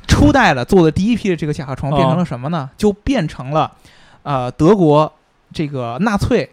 [0.07, 2.69] 初代的做的第一批的这个甲壳虫哦变成了什么呢？
[2.77, 3.69] 就变成了
[4.23, 5.11] 呃德国
[5.53, 6.49] 这个纳粹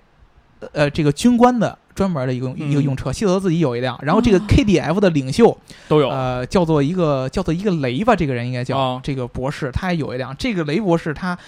[0.73, 5.57] 呃这个军官的专门的一个、嗯一个用车，希特勒自己有一辆，然后这个哦 KDF 的领袖
[5.89, 10.35] 都有呃叫做一个叫做一个雷吧，这个人应该叫、哦这个博士，他也有一辆。
[10.37, 11.39] 这个雷博士他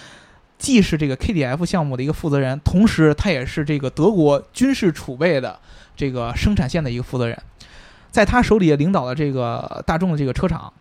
[0.57, 5.59] 既是这个 KDF 项目的一个负责人，同时他也是这个德国军事储备的
[5.95, 7.37] 这个生产线的一个负责人。
[8.09, 10.71] 在他手里领导的这个大众的这个车厂，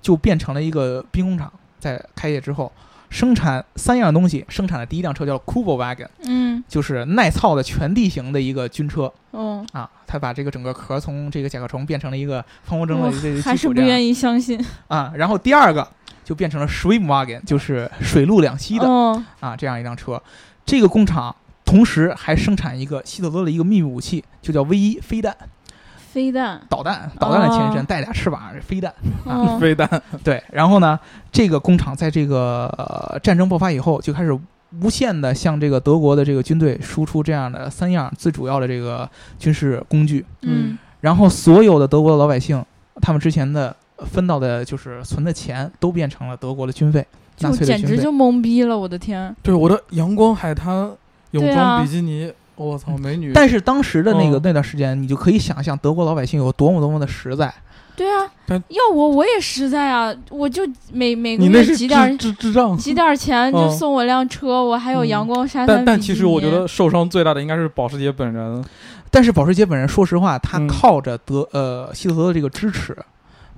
[0.00, 1.52] 就变成了一个兵工厂。
[1.78, 2.72] 在开业之后，
[3.14, 9.88] 生产三样东西，生产的第一辆车叫 Kubo Wagon，嗯就是耐操的全地形的一个军车嗯，啊。
[10.04, 14.60] 他把这个整个壳从这个甲壳虫变成了一个方方正正的我这个还是不愿意相信。
[14.88, 15.12] 啊。
[15.14, 15.88] 然后第二个
[16.24, 20.20] 就变成了 Swim Wagon，就是水陆两栖的、哦啊这样一辆车。
[20.66, 21.32] 这个工厂
[21.64, 25.36] 同时还生产一个希特勒的一个秘密武器，就叫 V 一飞弹
[26.14, 27.84] 飞弹，导弹，导弹的前身，哦。
[27.88, 28.94] 带俩翅膀，飞弹。
[29.26, 30.96] 啊 飞弹，对，然后呢，
[31.32, 34.32] 这个工厂在这个、呃、战争爆发以后就开始
[34.80, 40.78] 无限的向这个德国的这个军队输出这样的三样最主要的这个军事工具，嗯。
[41.00, 42.64] 然后所有的德国的老百姓，
[43.02, 47.04] 他们之前的分到的就是存的钱都变成了德国的军费，
[47.40, 47.66] 纳就。
[47.66, 49.34] 简直就懵逼了，我的天！
[49.42, 50.88] 对我的阳光海滩
[51.32, 53.32] 泳装比基尼，我操，美女。
[53.32, 57.52] 但是当时的那个、嗯那段时间，你就可以想象德国老百姓有多么多么的实在。
[57.96, 60.62] 对啊，要我我也实在啊，我就
[60.92, 62.76] 每每个月集点儿智智智障。
[62.76, 68.64] 集点钱就嗯送我辆车，我还有嗯阳光沙滩但但其实我觉得受伤最大的应该是保时捷本人。
[69.12, 72.96] 但是保时捷本人，说实话，他嗯靠着德、呃希特勒的这个支持，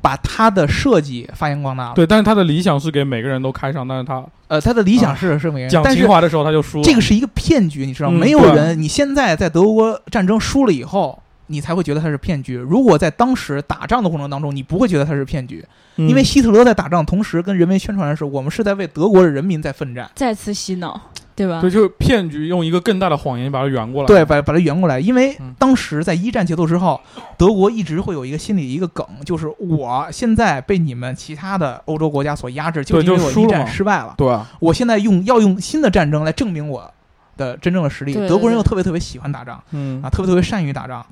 [0.06, 6.84] 把他的设计发扬光大了。，对，但是他的理想是给每个人都开上，但是他呃，他的理想啊是是每个人，讲情怀的时候他就输了。
[6.84, 8.16] 这个是一个骗局，你知道吗？
[8.16, 12.54] 嗯没有人，你现在在德国战争输了以后，你才会觉得它是骗局。
[12.54, 15.64] 如果在当时打仗的过程当中，你不会觉得它是骗局，
[15.96, 20.08] 嗯因为希特勒在打仗，同时跟人民宣传的是我们是在为德国的人民在奋战。
[20.14, 21.70] 再次洗脑，对吧对，？
[21.70, 24.06] 就是骗局，用一个更大的谎言把它圆过来。
[24.06, 26.98] 对，把把它圆过来，因为嗯当时在一战结束之后，
[27.36, 34.14] 德国一直会有一个心理一个梗，就是我现在被你们其他的欧洲国家所压制，就是因为我一战失败了。
[34.16, 36.90] 对啊，我现在用要用新的战争来证明我
[37.36, 38.14] 的真正的实力。
[38.26, 41.04] 德国人又特别特别喜欢打仗嗯啊，特别特别善于打仗，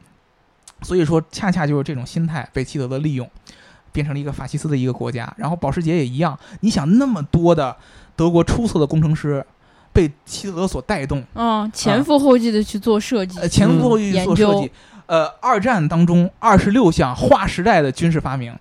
[0.80, 3.28] 所以说恰恰就是这种心态被希特勒利用，
[3.92, 5.30] 变成了一个法西斯的一个国家。
[5.36, 7.76] 然后保时捷也一样，你想那么多的
[8.16, 9.44] 德国出色的工程师
[9.94, 14.70] 被希特勒所带动，嗯，前赴后继的去做设计呃，，前赴后继去做设计。
[15.06, 18.54] 呃，二战当中二十六项划时代的军事发明，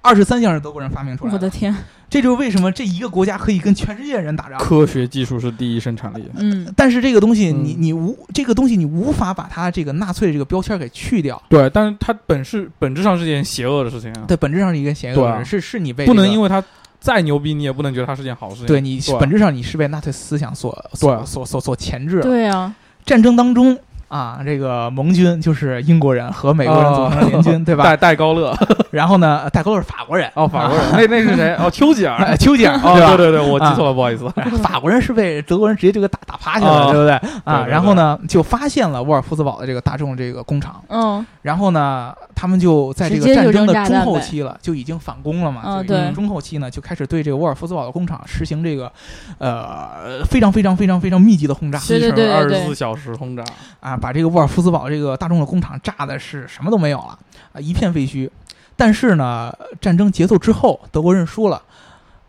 [0.00, 1.36] 二十三项是德国人发明出来的。
[1.36, 1.74] 我的天，
[2.10, 4.58] 这就是为什么这一个国家可以跟全世界人打仗。
[4.58, 6.30] 科学技术是第一生产力。
[6.36, 11.42] 嗯，但是这个东西嗯你，你无这个东西，你无法把它这个纳粹这个标签给去掉。
[11.48, 16.62] 对，但是它本是本质上是件邪恶的事情啊，对，本质上是一个邪恶的人，是是你被不能因为为它
[17.00, 18.66] 再牛逼，你也不能觉得它是件好事情。
[18.66, 22.22] 对你本质上你是被纳粹思想所所所所所钳制了。
[22.22, 27.84] 对啊，战争当中啊，这个盟军就是英国人和美国人组成的联军，对吧？
[27.84, 28.54] 戴戴高乐，
[28.90, 31.54] 然后呢，戴高乐是法国人，哦，法国人，那那是谁？
[31.56, 32.16] 哦，丘吉尔。
[32.16, 33.16] 哎 丘吉尔， 哦，对吧？
[33.16, 34.26] 对对对，我记啊错了，不好意思。
[34.36, 37.12] 哎法国人是被德国人直接就给打打趴下了，啊对不对？
[37.44, 45.62] 啊，对对然后呢，就发现了沃尔夫斯堡的这个大众这个工厂，嗯，然后呢，他们就在这个战争的中后期了，就已经反攻了嘛。
[45.64, 46.14] 嗯就已经对。
[46.14, 48.90] 中后期呢，就开始对这个沃尔夫斯堡的工厂实行这个
[49.38, 51.78] 呃非常非常非常非常密集的轰炸。
[51.86, 52.32] 对对对。
[52.32, 53.42] 二十四小时轰炸，
[53.80, 57.18] 啊，把这个沃尔夫斯堡这个大众的工厂炸的是什么都没有了
[57.52, 58.30] 啊，一片废墟。
[58.76, 61.60] 但是呢，战争结束之后，德国认输了。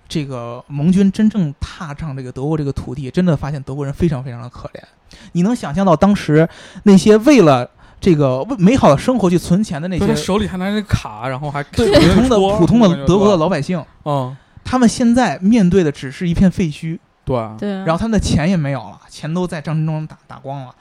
[0.07, 4.81] 这个盟军真正踏上这个德国这个土地，真的发现德国人非常非常的可怜。
[5.33, 6.49] 你能想象到当时
[6.81, 7.69] 那些为了
[8.01, 20.73] 这个为美好的生活去存钱的那些手里还拿着卡，然后还普通的普通的德国的，老百姓，嗯，他们现在面对的只是一片废墟，对啊，对啊，然后他们的钱也没有了，钱都在战争中打打光了。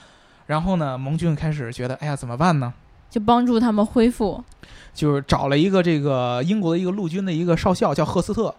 [0.49, 2.73] 然后呢，盟军开始觉得，哎呀，怎么办呢？
[3.11, 4.43] 就帮助他们恢复，
[4.95, 8.55] 就是找了一个这个英国的一个陆军的一个少校，叫赫斯特，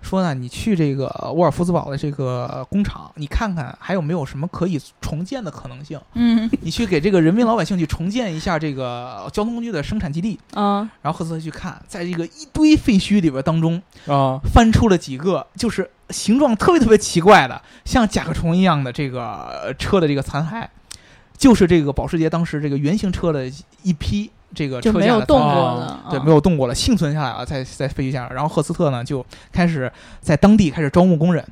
[0.00, 6.00] 说呢，你去这个沃尔夫斯堡的这个工厂，你看看还有没有什么可以重建的可能性？
[6.14, 10.38] 嗯你去给这个人民老百姓去重建一下这个交通工具的生产基地。
[10.54, 19.22] 啊，然后赫斯特去看，在这个一堆废墟里边当中，啊，翻出了几个就是形状特别特别奇怪的，像甲壳虫一样的这个
[19.62, 20.66] 呃车的这个残骸，
[21.42, 23.50] 就是这个保时捷当时这个原型车的
[23.82, 28.28] 一批这个车就没有动过的，啊对，啊没有动过了，幸存下来了，在在废墟下。
[28.32, 31.44] 然后赫斯特呢就开始在当地开始招募工人，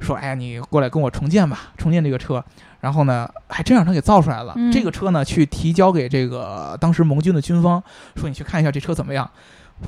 [0.00, 2.44] 说：“哎呀，你过来跟我重建吧，重建这个车。”
[2.80, 4.52] 然后呢，还真让他给造出来了。
[4.56, 7.82] 嗯这个车呢，去提交给这个当时盟军的军方，
[8.16, 9.30] 说：“你去看一下这车怎么样。”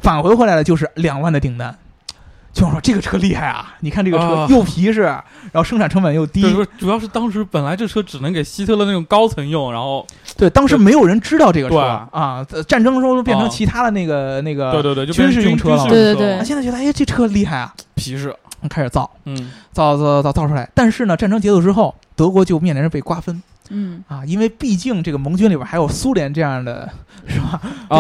[0.00, 1.76] 返回回来的就是两万的订单。
[2.52, 3.74] 就说这个车厉害啊！
[3.80, 6.42] 你看这个车啊又皮实，然后生产成本又低。
[6.42, 10.04] 对，主要是当时本来这车只能给希特勒那种高层用，然后
[10.36, 12.08] 对，当时没有人知道这个车对啊。
[12.12, 18.34] 呃战争的时候都变成啊其他的那个那个对对对，军事用车了对对对啊，现在觉得哎，这车厉害啊，皮实，
[18.68, 19.08] 开始造。
[19.26, 20.68] 嗯，造造造造出来。
[20.74, 26.88] 但是呢，战争结束之后，德国就面临着被瓜分嗯，啊，因为毕竟这个盟军里边还有苏联这样的，
[27.26, 27.60] 是吧？
[27.88, 27.98] 啊，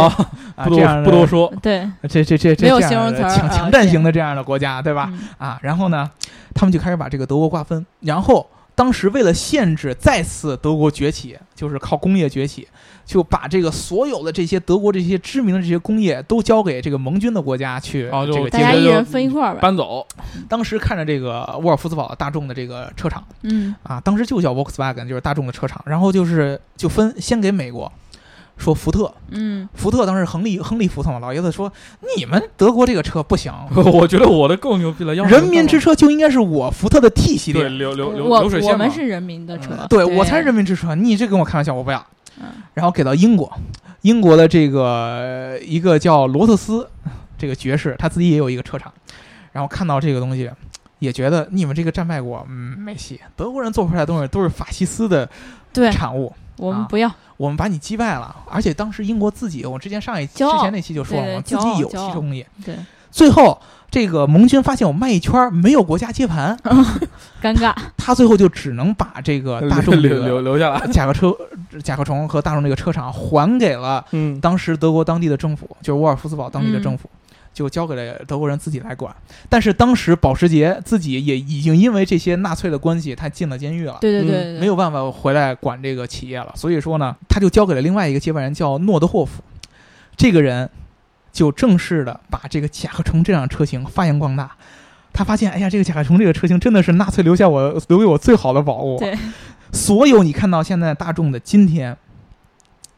[0.54, 5.08] 啊，不这样的多不多，说，对，这这这这没有这样的形容词强强占型的这样的国家，对吧？
[5.10, 6.10] 嗯啊，然后呢，
[6.54, 8.46] 他们就开始把这个德国瓜分，然后。
[8.72, 12.66] 当时为了限制再次德国崛起，就是靠工业崛起，
[13.04, 20.06] 就把这个所有的这些德国这些知名的这些工业都交给这个盟军的国家去啊就大家一人分一块儿吧，搬走，
[20.48, 27.90] 当时看着这个沃尔夫斯堡大众的这个车厂，嗯啊，当时就叫 Volkswagen，就是大众的车厂，然后就是就分先给美国，
[28.56, 31.72] 说福特，嗯，福特当时亨利亨利福特嘛，老爷子说
[32.16, 33.52] 你们德国这个车不行，
[33.92, 41.98] 我觉得我的更牛逼了，要人民之车就应该是我福特的 T 系对列，流流流流水线嘛我们是人民的车，嗯对我才是人民之车，你这跟我开玩笑，我不要。
[42.42, 43.52] 嗯然后给到英国，
[44.00, 46.88] 英国的这个呃一个叫罗特斯
[47.36, 48.90] 这个爵士，他自己也有一个车厂，
[49.52, 50.50] 然后看到这个东西，
[50.98, 55.28] 也觉得你们这个战败国，嗯，没戏，德国人做出来的东西都是法西斯的，
[55.92, 62.76] 产物，啊我们不要，我们把你击败了，而且当时英国自己，我之前上一之前那期就说了嘛，自己有汽车工业，对，
[63.10, 63.60] 最后。
[63.92, 66.56] 这个盟军发现我卖一圈儿没有国家接盘，
[67.42, 71.36] 尴尬，他最后就只能把这个 大众这留留个留下来，甲壳车、
[71.82, 77.10] 甲壳虫和大众这个车厂还给了嗯，当时德国当地的政府，就是沃尔夫斯堡当地的政府，
[77.60, 79.14] 就交给了德国人自己来管。
[79.50, 86.50] 但是当时保时捷自己也已经因为这些纳粹的关系，他进了监狱了，对对嗯对对对，没有办法回来管这个企业了。
[86.56, 89.42] 所以说呢，他就交给了另外一个接班人，叫诺德霍夫。
[90.16, 90.70] 这个人
[91.30, 94.52] 就正式的把这个甲壳虫这辆车型发扬光大。
[95.12, 98.98] 他发现，哎呀，这个甲壳虫这个车型真的是纳粹留下我留给我最好的宝物。
[98.98, 99.14] 对，
[99.70, 101.94] 所有你看到现在大众的今天，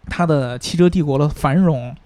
[0.07, 1.97] 它的汽车帝国的繁荣，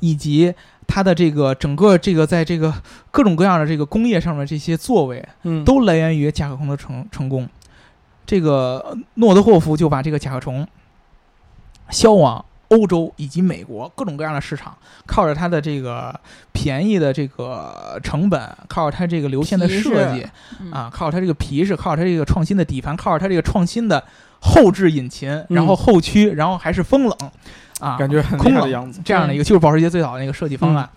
[0.00, 0.54] 以及
[0.90, 2.74] 它的这个整个这个在这个
[3.12, 7.48] 各种各样的这个工业上面这些作为，嗯都来源于甲壳虫的成成功。
[8.26, 10.66] 这个呃诺德霍夫就把这个甲壳虫
[11.90, 16.18] 销往欧洲以及美国各种各样的市场，靠着它的这个
[16.52, 20.26] 便宜的这个成本，靠着它这个流线的设计
[20.60, 24.02] 嗯啊，靠着它这个皮实，靠着它这个创新的底盘，靠着它这个创新的
[24.40, 27.16] 后置引擎，然后后驱，然后还是风冷
[27.80, 30.88] 啊，感觉很空冷的样子，这样的一个，就是保时捷最早的那个设计方案，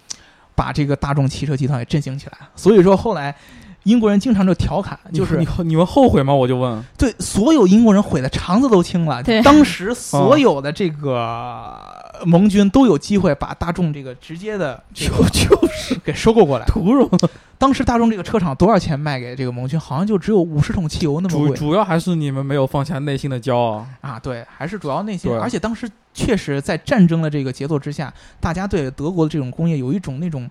[0.55, 2.37] 把这个大众汽车集团给振兴起来。
[2.55, 3.35] 所以说后来
[3.83, 6.33] 英国人经常就调侃，就是你你们后悔吗？
[6.33, 9.21] 我就问，对所有英国人悔的肠子都青了。
[9.21, 11.77] 对当时所有的这个
[12.25, 16.65] 盟军都有机会把大众这个直接的就就是给收购过来。
[16.65, 17.09] 屠荣，
[17.57, 19.77] 当时大众这个车厂多少钱卖给这个盟军？
[19.79, 24.19] 好像就只有五十桶汽油那么贵主主要还是你们没有放下内心的骄傲，啊！
[24.19, 25.29] 对，还是主要那些。
[25.37, 30.49] 而且当时确实在战争的这个节奏之下，大家对德国的这种工业有一种那种。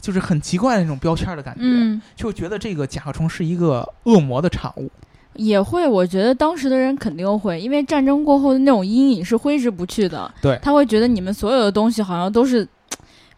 [0.00, 4.90] 就是很奇怪的那种标签的感觉，嗯，就觉得这个甲壳虫是一个恶魔的产物。
[5.34, 10.32] 也会，我觉得当时的人肯定会，因为战争过后的那种阴影是挥之不去的。
[10.42, 12.66] 对他会觉得你们所有的东西好像都是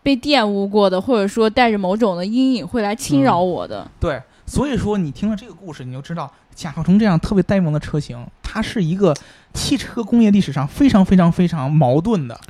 [0.02, 3.86] 被玷污过的，或者说带着某种的阴影会来侵扰我的。
[4.00, 9.14] 对，所以说你听了这个故事，你就知道甲壳虫这样特别呆萌的车型，它是一个
[9.52, 12.40] 汽车工业历史上非常非常非常矛盾的，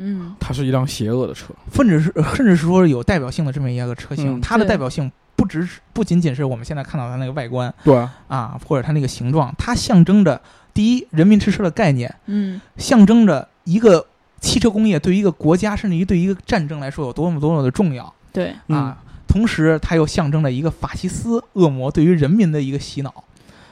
[0.00, 4.38] 嗯，它是一辆邪恶的车，甚至是甚至是说有代表性的这么一个车型。
[4.38, 4.40] 嗯。
[4.40, 7.96] 它的代表性不只是不仅仅是我们现在看到它那个外观对，
[8.28, 10.40] 啊，或者它那个形状，它象征着
[10.72, 14.06] 第一人民之车的概念，嗯，象征着一个
[14.40, 18.12] 汽车工业对于一个国家甚至于对于一个战争来说有多么多么的重要。
[18.32, 18.78] 对，嗯。
[18.78, 18.98] 啊，
[19.28, 23.22] 同时它又象征着一个法西斯恶魔对于人民的一个洗脑，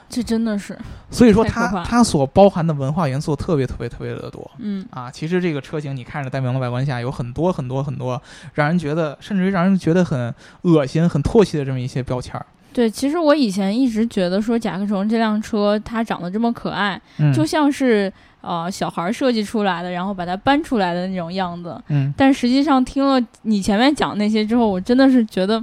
[0.09, 0.77] 这真的是，
[1.11, 5.11] 所以说它它所包含的文化元素特别特别特别的多嗯，啊。
[5.11, 8.21] 其实这个车型你看着呆萌的外观下，有很多很多很多
[8.55, 12.47] 让人觉得甚至于让人觉得很恶心、很唾弃的这么一些标签儿。
[12.73, 21.79] 对，其实我以前一直觉得说甲壳虫这辆车它长得这么可爱，嗯，就像是呃小孩儿设计出来的，然后把它搬出来的那种样子。
[21.89, 25.63] 嗯但实际上听了你前面讲那些之后，我真的是觉得，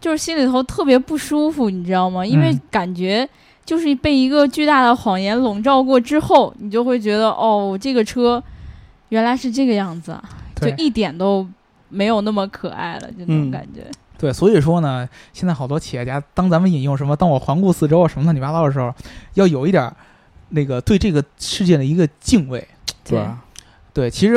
[0.00, 2.26] 就是心里头特别不舒服，你知道吗？
[2.26, 3.26] 因为嗯感觉
[3.64, 8.42] 就是被一个巨大的谎言笼罩过之后，你就会觉得，哦，这个车
[9.10, 10.22] 原来是这个样子啊，
[10.56, 11.46] 就一点都
[11.88, 13.86] 没有那么可爱了，就那种嗯感觉。
[14.18, 18.94] 对，所以说呢，现在好多企业家，当咱们引用什么“当我环顾四周”啊什么乱七八糟的时候，
[19.34, 19.92] 要有一点儿
[20.50, 22.66] 那个对这个世界的一个敬畏。
[23.04, 23.26] 对，
[23.92, 24.34] 对，其实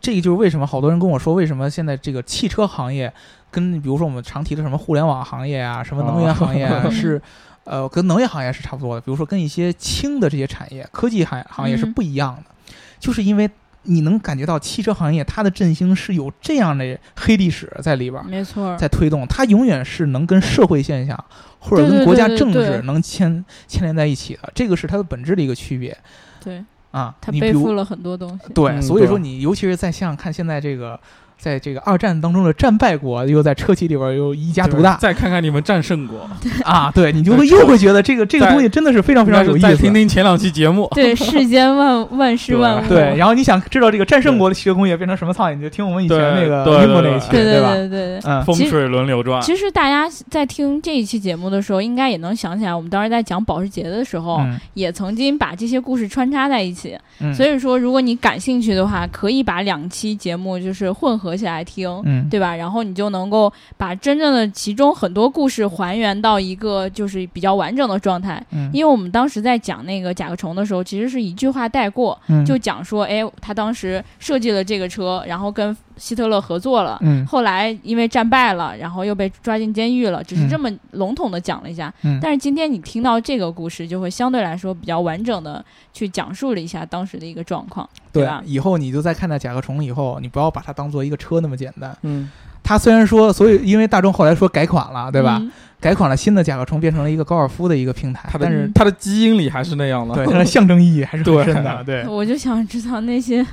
[0.00, 3.10] 这个就是为什么好多人跟我说，为什么现在这个汽车行业
[3.50, 7.20] 跟比如说我们常提的什么互联网行业啊、什么能源行业啊，哦 是
[7.64, 9.00] 呃跟能源行业是差不多的。
[9.00, 13.48] 比如说跟一些轻的这些产业、科技行行业是嗯不一样的，就是因为
[13.84, 18.28] 你能感觉到汽车行业它的振兴是有这样的黑历史在里边儿。
[18.28, 21.24] 没错儿，在推动，它永远是能跟社会现象
[21.58, 25.96] 或者跟国家政治能牵牵连在一起的，这个是它的本质的一个区别
[26.42, 27.14] 对啊。
[27.20, 28.52] 他你比如背负了很多东西。
[28.54, 30.98] 对，嗯对所以说你尤其是在像看现在这个
[31.42, 36.30] 在这个二战当中的战败国，又在车企里边又一家独大再看看你们战胜国，
[36.64, 39.66] 啊，对你就会又会觉得这个这个东西真的是非常非常有意思。
[39.66, 47.74] 再听听前两期节目，对， 世间万万事万物，对， 然后你想知道这个战胜国的汽车工业变成什么操，你就听我们以前那个英国那一期，对对吧？
[47.74, 48.20] 对对对。
[48.24, 49.42] 嗯，风水轮流转。
[49.42, 56.96] 其实大家在听这一期节目的时候，应该也能想起来，我们当时在讲保时捷的时候，嗯也曾经把这些故事穿插在一起。
[57.20, 61.88] 嗯所以说，如果你感兴趣的话，可以把两期节目就是混合起来听。
[62.04, 62.54] 嗯，对吧？
[62.54, 68.44] 然后你就能够把真正的其中很多故事还原到一个就是比较完整的状态。
[68.50, 76.98] 嗯，因为我们当时在讲那个甲壳虫的时候，其实是一句话带过，嗯就讲说，哎，他当时设计了这个车，然后跟希特勒合作了。
[77.02, 81.92] 嗯后来因为战败了，然后又被抓进监狱了，只是嗯这么笼统的讲了一下。
[82.02, 88.42] 嗯但是今天你听到这个故事，就会相对来说比较完整的去讲述了一下当时的一个状况，对吧？
[88.44, 91.96] 以后你就在看待甲壳虫以后，你不要把它当做一个车那么简单。
[92.02, 92.30] 嗯，
[92.62, 95.38] 它虽然说，所以因为大众后来说改款了，对吧？
[95.40, 95.50] 嗯
[95.82, 100.14] 改款了新的甲壳虫，变成了一个高尔夫的一个平台它，的但是它的基因里还是那样的。
[100.14, 101.82] 对它的象征意义还是很深的。
[101.82, 103.44] 对，我就想知道那些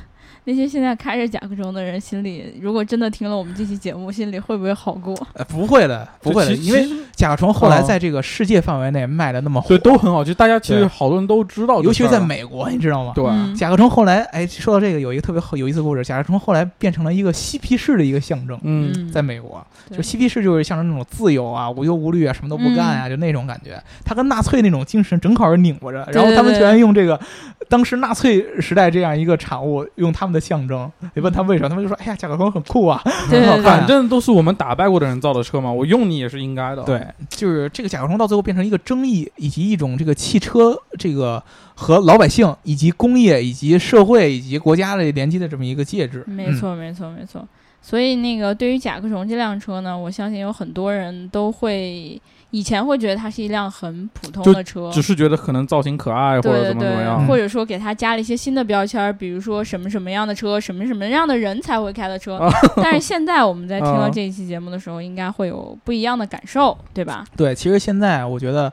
[0.45, 5.15] 那些现在开着甲壳虫的人心里，如果真的听了我们这期节目，心里会不会好过？
[5.33, 13.13] 呃不会的，不会的，因为甲壳虫后来哦在这个世界范围内卖的那么火，对都很好，就大家其实好多人都知道尤其是在美国，你知道吗？
[13.15, 16.03] 对嗯甲壳虫后来，哎，说到这个，有一个特别好有意思的故事。
[16.03, 23.81] 甲壳虫后来变成了一个嬉皮士的一个象征，嗯，在美国，就嬉皮士就是象征那种自由啊、无忧无虑啊、什么都不干啊，就那种感觉。
[24.05, 27.19] 他跟纳粹那种精神正好是拧巴着，然后他们居然用这个
[27.67, 30.91] 当时纳粹时代这样一个产物，用他们的象征。
[31.13, 33.77] 你问他为什么，他们就说：“哎呀，甲壳虫很酷啊，对对很好看啊。
[33.79, 36.83] 反正都是我们打败过的人造的车嘛，我用你也是应该的。
[36.83, 41.41] 对，就是这个甲壳虫到最后变成一个争议，以及一种这个汽车这个
[41.75, 46.23] 和老百姓以及工业以及社会以及国家的连接的这么一个介质。
[46.27, 47.47] 没错，没错，没错。
[47.81, 52.21] 所以那个对于甲壳虫这辆车呢，我相信有很多人都会
[52.51, 57.27] 以前会觉得它是一辆很普通的车，只是觉得可能造型可爱或者对对怎么怎么对，样。
[57.27, 62.37] 或者说给它加了一些新的标签儿，比如说什么什么样的车，什么什么样的人才会开的车。
[62.37, 67.25] 啊 但是现在我们在听到啊这一期节目的时候，应该会有不一样的感受，对吧？
[67.35, 68.71] 对，其实现在我觉得。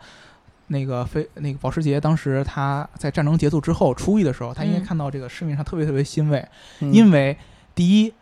[0.69, 6.45] 那个飞那个保时捷，当时他在战争结束之后出狱的时候，他应该嗯看到这个市面上特别特别欣慰，
[6.81, 7.37] 嗯因为
[7.73, 8.13] 第一，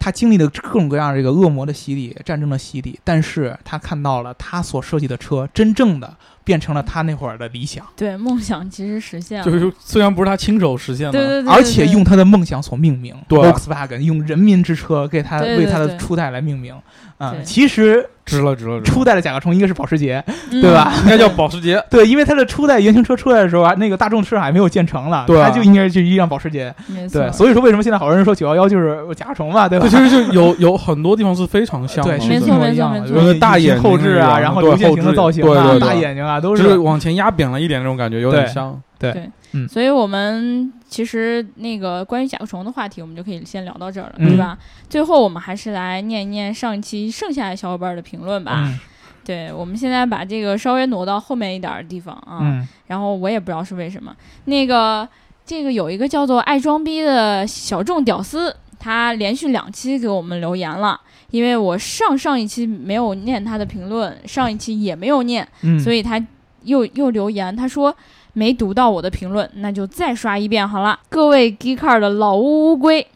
[0.00, 6.16] 他经历了各种各样这个恶魔的洗礼、战争的洗礼，但是他看到了他所设计的车真正的
[6.50, 9.44] 变成了他那会儿的理想，对，梦想其实实现了。
[9.44, 13.14] 就是虽然不是他亲手实现的，对对对，而且用他的梦想所命名。
[13.28, 16.74] 对 Volkswagen 用人民之车给他对对对为他的初代来命名。
[17.18, 20.90] 啊、对其实值了值了值了，初代的甲壳虫应该是保时捷，嗯对吧？
[21.02, 21.80] 应该叫保时捷。
[21.90, 26.74] 对，因为它的初代原型车出来的时候啊，那个大众市场还没有建成了，对啊它就应该是一辆保时捷。
[26.86, 29.86] 没错对，，所以说为什么现在好多人说九幺幺就是甲壳虫嘛，对吧？
[29.86, 39.68] 对，其实就有有很多地方是非常像的，对，没错是一模一样的，没错没错就是大眼后置啊，然后对流线型的造型啊，大眼睛啊，都就是是往前压扁了一点那种感觉，有点像对嗯。
[39.68, 44.58] 所以我们其实那个关于甲壳虫的话题，我们就可以先聊到这儿了，嗯对吧？
[44.88, 48.64] 最后我们还是来念一念上一期剩下的小伙伴的评论吧。
[48.66, 48.78] 嗯
[49.22, 52.38] 对，我们现在把这个稍微挪到后面一点儿的地方啊。
[52.40, 54.16] 嗯然后我也不知道是为什么，
[54.46, 55.06] 那个
[55.44, 61.00] 这个有一个叫做爱装逼的小众屌丝，他连续两期给我们留言了。
[61.30, 66.24] 因为我上上一期没有念他的评论，上一期也没有念，嗯，所以他
[66.64, 67.94] 又又留言，他说
[68.32, 70.98] 没读到我的评论，那就再刷一遍好了。
[71.08, 73.06] 各位 Geekcar 的老乌乌龟，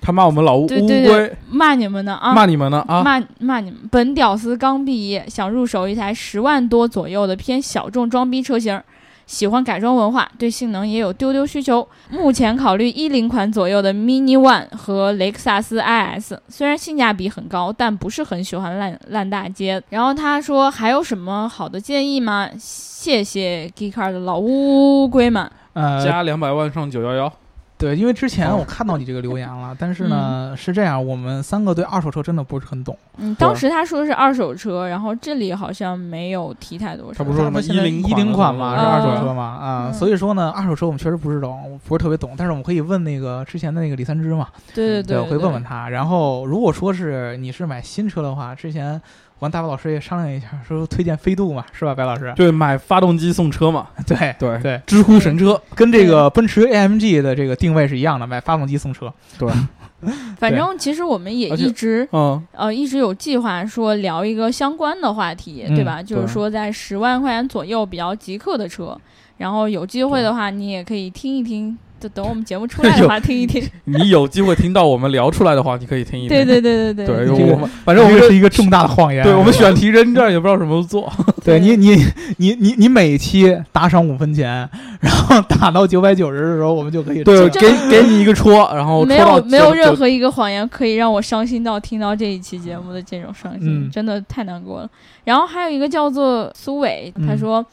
[0.00, 2.32] 他骂我们老乌乌对对对龟，骂你们呢啊！
[2.32, 3.02] 骂你们呢啊！
[3.02, 3.80] 骂骂你们！
[3.90, 8.80] 本屌丝刚毕业，想入手一台十万多左右的偏小众装逼车型，
[9.28, 11.86] 喜欢改装文化，对性能也有丢丢需求。
[12.08, 19.80] 目前考虑一零款左右的 Mini One 和雷克萨斯 IS，虽然性价比很高，但不是很喜欢烂烂大街。
[19.90, 22.48] 然后他说还有什么好的建议吗？
[22.58, 25.48] 谢谢 Geekcar 的老乌龟们。
[25.74, 27.32] 呃，加两百万上九幺幺，
[27.78, 32.98] 对，因为之前哦我看到你这个留言了，但是呢，是这样，我们三个对二手车真的不是很懂。
[33.18, 37.14] 嗯，当时他说的是二手车，然后这里好像没有提太多。
[37.14, 45.88] 他不是说什么一零一零款嘛，是啊二手车嘛啊，嗯所以说呢，二手车我们确实不是懂，不是特别懂，但是我们可以问那个之前的那个李三枝嘛，对对对，我会问问他。
[45.88, 49.00] 然后如果说是你是买新车的话，之前
[49.38, 52.32] 我跟大白老师也商量一下，说推荐飞度嘛，是吧，白老师？
[52.34, 59.12] 对，买发动机送车嘛， 对对对，知乎神车，跟这个奔驰 AMG 的这个定位是一样的，买发动机送车。
[59.38, 59.48] 对，
[60.38, 66.02] 反正其实我们也一直嗯，呃一直有计划说聊一个相关的话题，嗯对吧？
[66.02, 68.98] 就是说在十万块钱左右比较极客的车，
[69.36, 73.62] 然后有机会的话，你也可以听一听就等我们节目出来的话 听一听。
[73.84, 76.28] 你有机会听到我们聊出来的话，你可以听一听。
[76.28, 79.24] 对对对对对，反正我们是一个重大的谎言。
[79.24, 81.12] 对我们选题扔这儿也不知道什么时候做。
[81.44, 81.96] 对你你
[82.36, 84.68] 你你你每期打赏五分钱，
[85.00, 94.90] 然后打到九百九十的时候，我们就可以对，给给你一个戳，然后没有没有任何一个谎言可以让我伤心到听到这一期节目的这种伤心，嗯真的太难过了。
[95.24, 97.66] 然后还有一个叫做苏伟，他嗯说。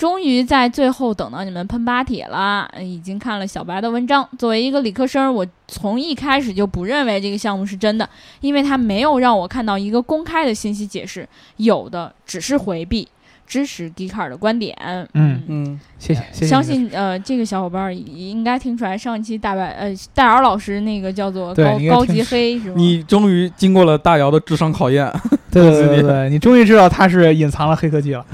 [0.00, 4.26] 终于在最后等到你们喷巴铁了，呃已经看了小白的文章。
[4.38, 8.08] 作为一个理科生，我从一开始就不认为这个项目是真的，
[8.40, 11.28] 因为他没有让我看到一个公开的信息解释，
[11.58, 13.06] 有的只是回避
[13.46, 14.74] 支持笛卡尔的观点。
[15.12, 16.46] 嗯嗯，谢谢谢谢。
[16.46, 22.74] 相信呃，这个小伙伴儿应该听出来，上一期大白呃戴尔老师那个叫做高高级黑是吗？
[22.74, 25.12] 你终于经过了大姚的智商考验。
[25.50, 28.24] 对对对对对，你终于知道他是隐藏了黑科技了。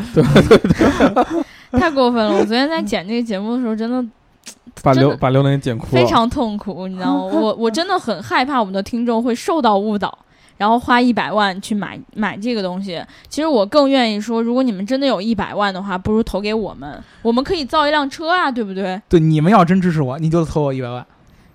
[1.79, 2.33] 太过分了！
[2.33, 4.05] 我昨天在剪这个节目的时候，真的
[4.83, 5.93] 把刘把刘能剪哭了。
[5.93, 7.31] 非常痛苦，你知道吗？
[7.33, 10.17] 我我真的很害怕我们的听众会受到误导，
[10.59, 13.03] 然后花一百万去买买这个东西。
[13.29, 19.01] 其实我更愿意说，如果你们真的有一百万的话，不如投给我们，我们可以造一辆车啊，对不对？
[19.09, 21.05] 对，你们要真支持我，你就投我一百万，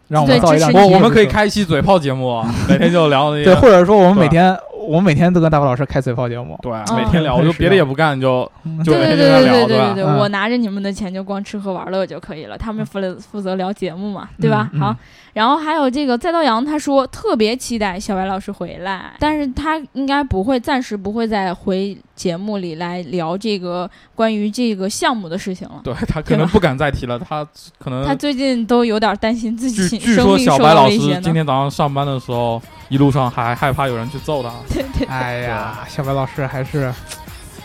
[0.08, 1.26] 让我们造一辆我我们可以。
[1.26, 6.58] 开一期嘴炮节目，每天就聊那对，或者说我们每天我每天都跟大宝老师开嘴炮节目。
[6.62, 9.94] 对，嗯每天聊，我就别的也不干，就嗯就对对每天跟他聊，对对对吧？
[9.94, 14.70] 对对，嗯我拿着你们的钱就光吃喝玩乐就可以了，他们负责负责聊节目嘛，对吧？
[14.80, 14.96] 好，
[15.34, 25.82] 然后还有这个再到阳，他说特别期待小白老师回来，但是他应该不会，暂时不会再回节目里来聊这个关于这个项目的事情了。
[25.84, 27.46] 对他可能不敢再提了，他
[27.80, 31.34] 可能他最近都有点担心自己生命受说小白到威胁呢老师今。
[31.34, 34.52] 天早上上班的时候，一路上还害怕有人去揍他。
[34.74, 36.94] 对对，哎呀，小白老师还是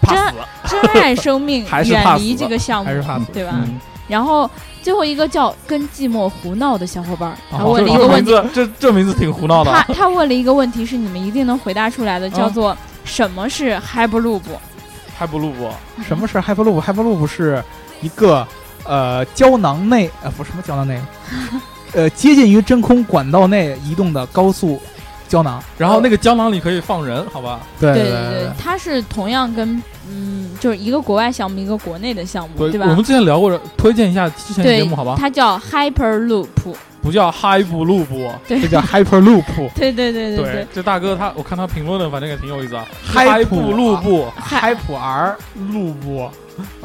[0.03, 0.37] 怕死，
[0.69, 3.25] 真爱生命 还是远离这个项目还是，怕死。
[3.33, 3.53] 对吧？
[3.55, 4.49] 嗯，然后
[4.83, 9.85] 最后一个叫跟寂寞胡闹的小伙伴儿，他哦问了一个问题，名，这这名字挺胡闹的啊。
[9.89, 15.71] 他他问了一个问题，是你们一定能回答出来的，叫做什么是 Hyperloop？Hyperloop？
[16.07, 17.63] 什么是 Hyperloop？Hyperloop 是
[18.01, 18.47] 一个
[18.85, 21.01] 呃胶囊内呃不什么胶囊内，
[21.95, 24.81] 呃接近于真空管道内移动的高速
[25.29, 25.63] 胶囊。
[25.79, 27.61] 然后那个胶囊里可以放人，好吧？
[27.81, 32.87] 对对对对，它是同样跟嗯，就是一个国外项目，一个国内的项目，对吧？
[32.89, 35.17] 我们之前聊过，推荐一下之前的节目，好吧？
[35.19, 36.47] 它叫 Hyperloop。
[37.03, 38.33] 不叫 Hyperloop，。
[38.49, 39.45] 这叫 Hyperloop。
[39.77, 42.85] 对对对对对，这大哥他，我看他评论的，反正也挺有意思啊。
[43.01, 43.97] 嗨普嗨不录
[45.95, 46.29] 不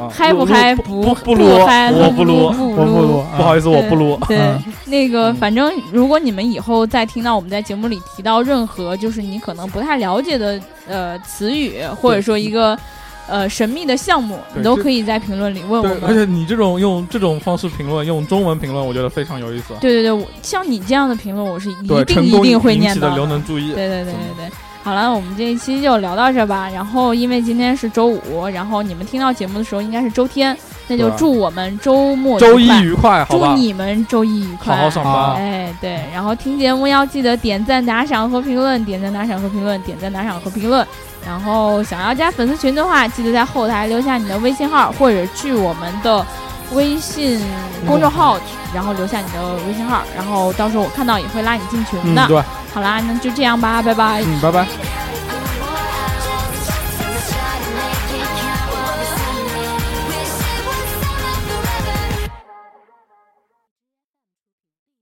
[0.09, 4.17] 嗨不，啊，嗨不不不不录，嗨我不撸，不我不撸，不好意思，我不撸。
[4.27, 12.77] 对，嗯 那个嗯反正如果你们以后再听到我们在节目里提到任何就是你可能不太了解的呃词语，或者说一个
[13.27, 16.13] 呃神秘的项目，你都可以在评论里问我对，而。
[16.13, 19.73] 且你这种用这种方式评论，用中文评论，我觉得非常有意思。
[19.79, 23.27] 对对对，像你这样的评论，我是一，定一定会引起的刘念到的。
[23.27, 23.73] 能注意。
[23.73, 24.51] 对对对对对。
[24.83, 26.67] 好了，我们这一期就聊到这吧。
[26.73, 30.57] 然后，因为今天是周五，然后你们听到节目的时候应该是周天，
[30.87, 33.53] 那就祝我们周末周一愉快，好祝？
[33.55, 35.35] 你们周一愉快，好好上好班。
[35.35, 40.85] 哎，对，然后听节目要记得点赞、打赏和评论，点赞、打赏和评论，点赞、打赏和评论。
[41.23, 46.25] 然后想要加粉丝群的话，记得在后台留下你的微信号，或者去我们的
[46.73, 47.39] 微信
[47.85, 48.39] 公众号，
[48.73, 52.25] 然后留下你的微信号，然后到时候我看到也会拉你进群的。
[52.25, 52.43] 嗯，对，
[52.73, 54.21] 好啦，那就这样吧，拜拜。
[54.25, 54.65] 嗯，拜拜。「